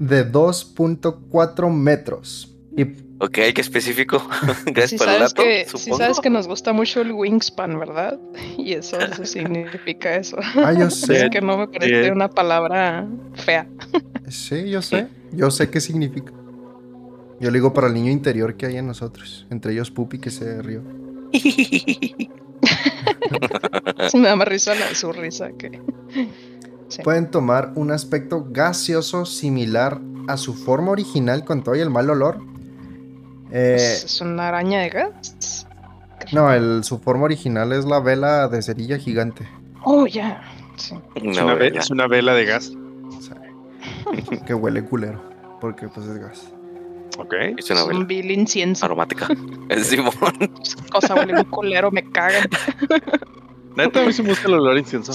[0.00, 2.54] de 2.4 metros.
[2.76, 2.84] Y
[3.18, 4.26] ok, qué específico.
[4.66, 5.98] Gracias Sí por el sabes, dato, que, sí supongo.
[5.98, 8.18] sabes que nos gusta mucho el wingspan, ¿verdad?
[8.58, 10.36] Y eso, eso significa eso.
[10.56, 12.12] ah, yo sé, que no me parece Bien.
[12.14, 13.66] una palabra fea.
[14.28, 16.32] sí, yo sé, yo sé qué significa.
[17.40, 20.30] Yo le digo para el niño interior que hay en nosotros, entre ellos Pupi que
[20.30, 20.82] se rió.
[24.08, 25.80] Sí, me da más risa la, su risa que.
[26.88, 27.02] Sí.
[27.02, 32.08] Pueden tomar un aspecto gaseoso similar a su forma original con todo y el mal
[32.08, 32.40] olor.
[33.56, 35.66] Eh, ¿Es, una araña de gas?
[36.32, 39.48] no, el, su forma original es la vela de cerilla gigante.
[39.84, 40.42] Oh, ya.
[40.76, 40.96] Sí.
[41.14, 41.54] Es, No,
[41.90, 42.72] una es vela de gas.
[44.46, 45.22] Que huele culero,
[45.60, 46.52] porque pues es gas.
[47.18, 47.32] Ok.
[47.56, 48.84] Es una Es vela un vil incienso.
[48.84, 49.28] aromática.
[49.68, 50.12] Es Simón.
[50.62, 52.48] Esa cosa huele muy culero, me cagan.
[53.76, 55.12] Neta, a mí sí me gusta el olor a incienso.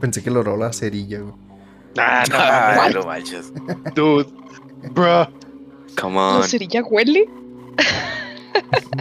[0.00, 1.34] Pensé que lo olor a cerilla, güey.
[1.98, 2.90] Ah, What?
[2.94, 3.52] no manches.
[3.52, 4.28] no, dude.
[4.92, 5.26] Bruh.
[6.00, 6.44] Come ¿La on.
[6.44, 7.28] cerilla huele?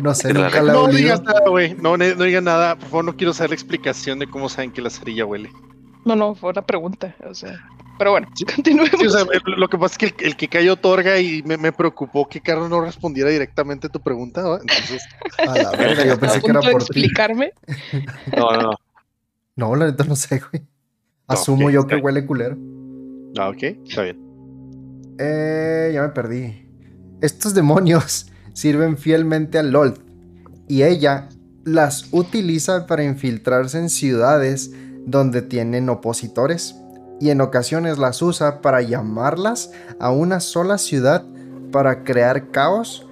[0.03, 0.97] No sé, nunca la No olido.
[0.97, 1.73] digas nada, güey.
[1.75, 2.75] No, no digas nada.
[2.77, 5.49] Por favor, no quiero saber la explicación de cómo saben que la cerilla huele.
[6.05, 7.15] No, no, fue una pregunta.
[7.27, 7.57] O sea.
[7.97, 8.45] Pero bueno, Sí.
[8.45, 8.91] continuemos.
[8.97, 11.43] Sí, o sea, el- lo que pasa es que el, el que cayó otorga y
[11.43, 14.41] me, me preocupó que Carlos no respondiera directamente a tu pregunta.
[14.43, 14.59] ¿va?
[14.61, 15.03] Entonces,
[15.39, 17.51] A la verga, yo pensé que era por explicarme.
[18.37, 18.71] no, no, no.
[19.57, 20.63] No, la neta no sé, güey.
[21.27, 22.57] Asumo yo que huele culero.
[23.37, 24.17] Ah, ok, está bien.
[25.19, 26.68] Eh, ya me perdí.
[27.21, 29.99] Estos demonios sirven fielmente a Lolth
[30.67, 31.29] y ella
[31.65, 34.71] las utiliza para infiltrarse en ciudades
[35.05, 36.75] donde tienen opositores
[37.19, 41.25] y en ocasiones las usa para llamarlas a una sola ciudad
[41.71, 43.05] para crear caos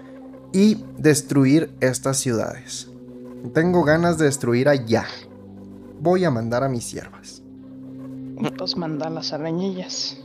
[0.53, 2.87] y destruir estas ciudades.
[3.53, 5.05] Tengo ganas de destruir allá.
[5.99, 7.41] Voy a mandar a mis siervas.
[8.57, 10.17] Pues mandan las arañillas.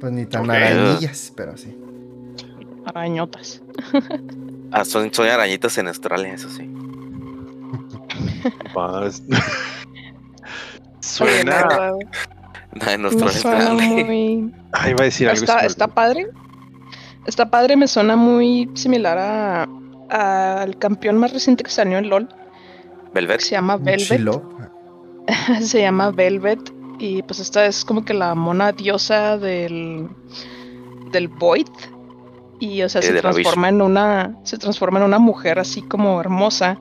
[0.00, 1.76] Pues ni tan arañillas, pero sí.
[2.86, 3.62] Arañotas.
[4.72, 6.68] Ah, son, son arañitas en Australia, eso sí.
[11.00, 11.66] Suena.
[11.68, 11.92] verdad,
[12.72, 14.52] No, en me Australia es suena muy.
[14.72, 15.44] Ah, iba a decir algo.
[15.44, 16.26] Está, está padre.
[17.26, 19.68] Está padre, me suena muy similar a
[20.08, 22.28] al campeón más reciente que salió en LOL.
[23.12, 23.40] Velvet.
[23.40, 24.18] Se llama Velvet.
[24.18, 24.42] Chilo.
[25.60, 26.72] se llama Velvet.
[26.98, 30.08] Y pues esta es como que la mona diosa del.
[31.12, 31.68] del Void.
[32.60, 34.36] Y o sea, Sí, se transforma en una.
[34.44, 36.78] Se transforma en una mujer así como hermosa.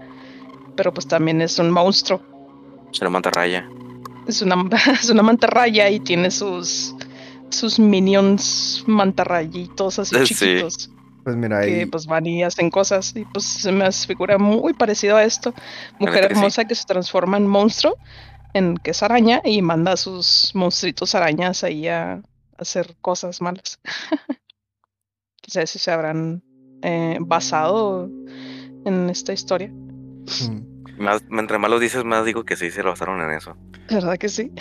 [0.76, 2.22] Pero pues también es un monstruo.
[2.92, 3.68] Es una mantarraya.
[4.28, 4.56] Es una,
[5.02, 6.96] es una mantarraya y tiene sus.
[7.50, 10.34] sus minions mantarrayitos así Sí.
[10.36, 10.90] chiquitos.
[11.24, 14.38] Pues mira, que ahí pues van y hacen cosas y pues se me hace figura
[14.38, 15.54] muy parecido a esto.
[15.98, 16.40] Mujer neta que sí.
[16.40, 17.96] hermosa que se transforma en monstruo,
[18.54, 22.22] en que es araña y manda a sus monstruitos arañas ahí a
[22.58, 23.80] hacer cosas malas.
[25.44, 26.42] Quizás si se habrán
[26.82, 28.10] eh, basado
[28.86, 29.70] en esta historia.
[30.40, 30.62] mm,
[30.98, 33.58] Más, entre más lo dices, más digo que sí se lo basaron en eso.
[33.90, 34.52] ¿Verdad que sí?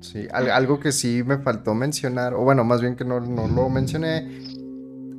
[0.00, 3.48] sí, al- algo que sí me faltó mencionar, o bueno, más bien que no, no
[3.48, 4.28] lo mencioné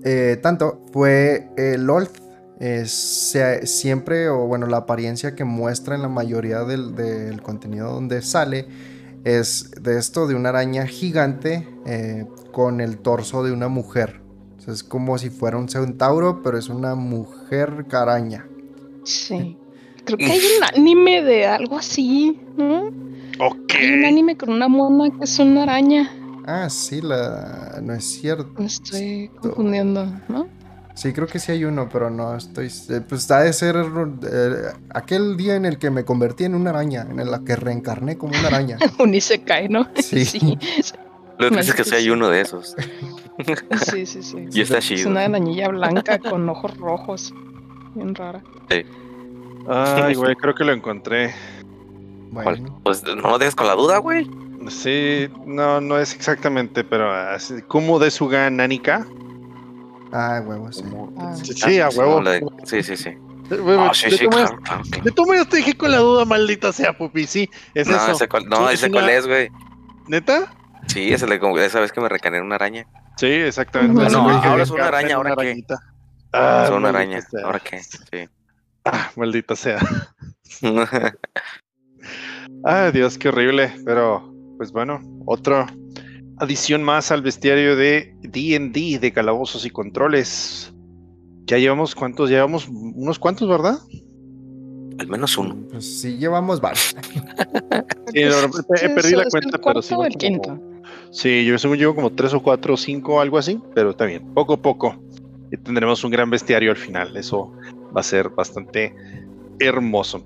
[0.04, 2.18] eh, tanto, fue el Lolth.
[2.60, 7.92] Es, se- siempre, o bueno, la apariencia que muestra en la mayoría del, del contenido
[7.94, 8.68] donde sale
[9.26, 14.23] es de esto, de una araña gigante eh, con el torso de una mujer.
[14.64, 18.48] O sea, es como si fuera un centauro, pero es una mujer araña.
[19.04, 19.58] Sí.
[20.06, 22.88] Creo que hay un anime de algo así, ¿no?
[23.40, 23.74] Ok.
[23.78, 26.10] Hay un anime con una mona que es una araña.
[26.46, 27.80] Ah, sí, la...
[27.82, 28.54] no es cierto.
[28.58, 30.48] Me estoy confundiendo, ¿no?
[30.96, 32.72] Sí, creo que sí hay uno, pero no estoy.
[32.90, 34.56] eh, Pues ha de ser eh,
[34.92, 38.38] aquel día en el que me convertí en una araña, en la que reencarné como
[38.40, 38.78] una araña.
[39.00, 39.90] Un isekai, ¿no?
[39.96, 40.24] Sí.
[40.26, 40.58] sí,
[41.38, 42.76] Lo que es que sí hay uno de esos.
[43.86, 44.22] Sí, sí.
[44.24, 44.48] sí.
[44.52, 45.10] Y está Es chido.
[45.10, 47.34] una arañilla blanca con ojos rojos.
[47.96, 48.42] Bien rara.
[49.68, 51.34] Ay, güey, creo que lo encontré.
[52.32, 54.30] Bueno, Pues no lo dejes con la duda, güey.
[54.70, 59.06] Sí, no, no es exactamente, pero así, como de su Nanika.
[60.12, 60.84] ah, huevo, sí.
[61.18, 61.36] Ah.
[61.36, 62.22] Sí, sí, a huevo.
[62.64, 63.10] Sí, sí, sí.
[63.10, 65.04] Eh, güey, Ah, sí, de sí, claro, claro, claro.
[65.04, 67.28] De todas maneras te dejé con la duda, maldita sea, pupi.
[67.28, 68.12] Sí, es No, eso.
[68.14, 69.50] ese cuál, no, Sí, ese es cuál es, güey.
[70.08, 70.54] ¿Neta?
[70.88, 72.86] Sí, esa vez que me recané en una araña.
[73.18, 73.94] Sí, exactamente.
[74.04, 75.64] No, no, ahora es una araña, ¿ahora una qué?
[76.32, 77.22] Ah, Son una araña.
[77.22, 77.46] sea.
[77.46, 77.82] ¿Ahora qué?
[77.82, 78.30] Sí.
[78.86, 79.80] Ah, maldita sea.
[82.66, 83.74] Ah, Dios, qué horrible.
[83.86, 85.68] Pero pues bueno, otra
[86.38, 90.74] adición más al bestiario de D&D, de calabozos y controles.
[91.46, 92.30] Ya llevamos, ¿cuántos?
[92.30, 93.78] Llevamos unos cuantos, ¿verdad?
[95.00, 95.58] Al menos uno.
[95.72, 96.96] Pues sí, llevamos varios.
[98.14, 99.94] Sí, he perdido la ¿Es el cuenta, pero sí.
[99.94, 100.62] el como- quinto?
[101.14, 104.34] Sí, yo según llevo como tres o cuatro o cinco, algo así, pero está bien,
[104.34, 104.96] poco a poco.
[105.64, 107.16] Tendremos un gran bestiario al final.
[107.16, 107.52] Eso
[107.96, 108.96] va a ser bastante
[109.60, 110.26] hermoso.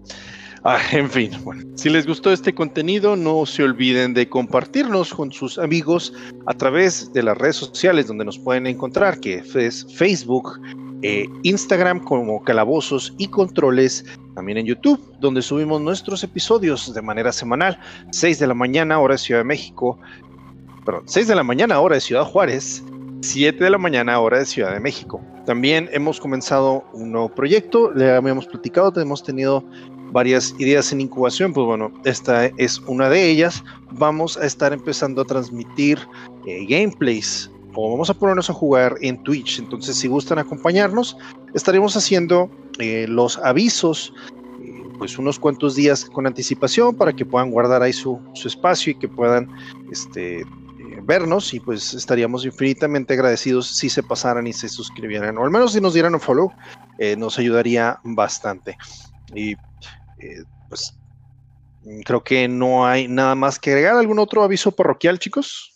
[0.63, 5.33] Ah, en fin, bueno, si les gustó este contenido, no se olviden de compartirnos con
[5.33, 6.13] sus amigos
[6.45, 10.57] a través de las redes sociales donde nos pueden encontrar, que es Facebook,
[11.01, 17.33] eh, Instagram como Calabozos y Controles, también en YouTube, donde subimos nuestros episodios de manera
[17.33, 17.77] semanal,
[18.11, 19.99] 6 de la mañana, hora de Ciudad de México,
[20.87, 22.81] perdón, 6 de la mañana, hora de Ciudad Juárez,
[23.19, 25.21] 7 de la mañana, hora de Ciudad de México.
[25.45, 29.65] También hemos comenzado un nuevo proyecto, le habíamos platicado, hemos tenido
[30.13, 33.65] varias ideas en incubación, pues bueno, esta es una de ellas.
[33.91, 35.99] Vamos a estar empezando a transmitir
[36.45, 39.59] eh, gameplays o vamos a ponernos a jugar en Twitch.
[39.59, 41.17] Entonces, si gustan acompañarnos,
[41.53, 44.13] estaremos haciendo eh, los avisos
[44.63, 48.93] eh, pues unos cuantos días con anticipación para que puedan guardar ahí su, su espacio
[48.93, 49.49] y que puedan
[49.91, 50.45] este,
[51.05, 55.73] vernos y pues estaríamos infinitamente agradecidos si se pasaran y se suscribieran o al menos
[55.73, 56.51] si nos dieran un follow
[56.99, 58.77] eh, nos ayudaría bastante
[59.33, 60.97] y eh, pues
[62.05, 65.73] creo que no hay nada más que agregar algún otro aviso parroquial chicos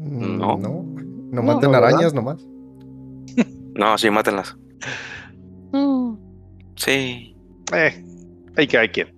[0.00, 0.56] Mm, No.
[0.56, 0.84] No, no
[1.32, 1.88] No, maten ¿verdad?
[1.88, 2.38] arañas nomás.
[3.74, 4.56] No, sí, mátenlas.
[5.72, 6.14] Mm.
[6.76, 7.36] Sí.
[7.72, 8.04] Eh,
[8.56, 9.08] hay que hay quien.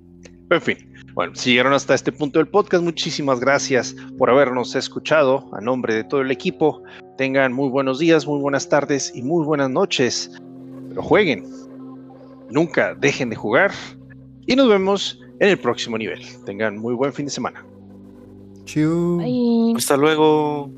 [0.51, 0.90] En fin.
[1.21, 5.51] Bueno, si llegaron hasta este punto del podcast, muchísimas gracias por habernos escuchado.
[5.53, 6.83] A nombre de todo el equipo,
[7.19, 10.31] tengan muy buenos días, muy buenas tardes y muy buenas noches.
[10.89, 11.45] Pero jueguen.
[12.49, 13.71] Nunca dejen de jugar.
[14.47, 16.23] Y nos vemos en el próximo nivel.
[16.47, 17.67] Tengan muy buen fin de semana.
[18.65, 19.19] Chiu.
[19.19, 19.75] Bye.
[19.77, 20.71] Hasta luego.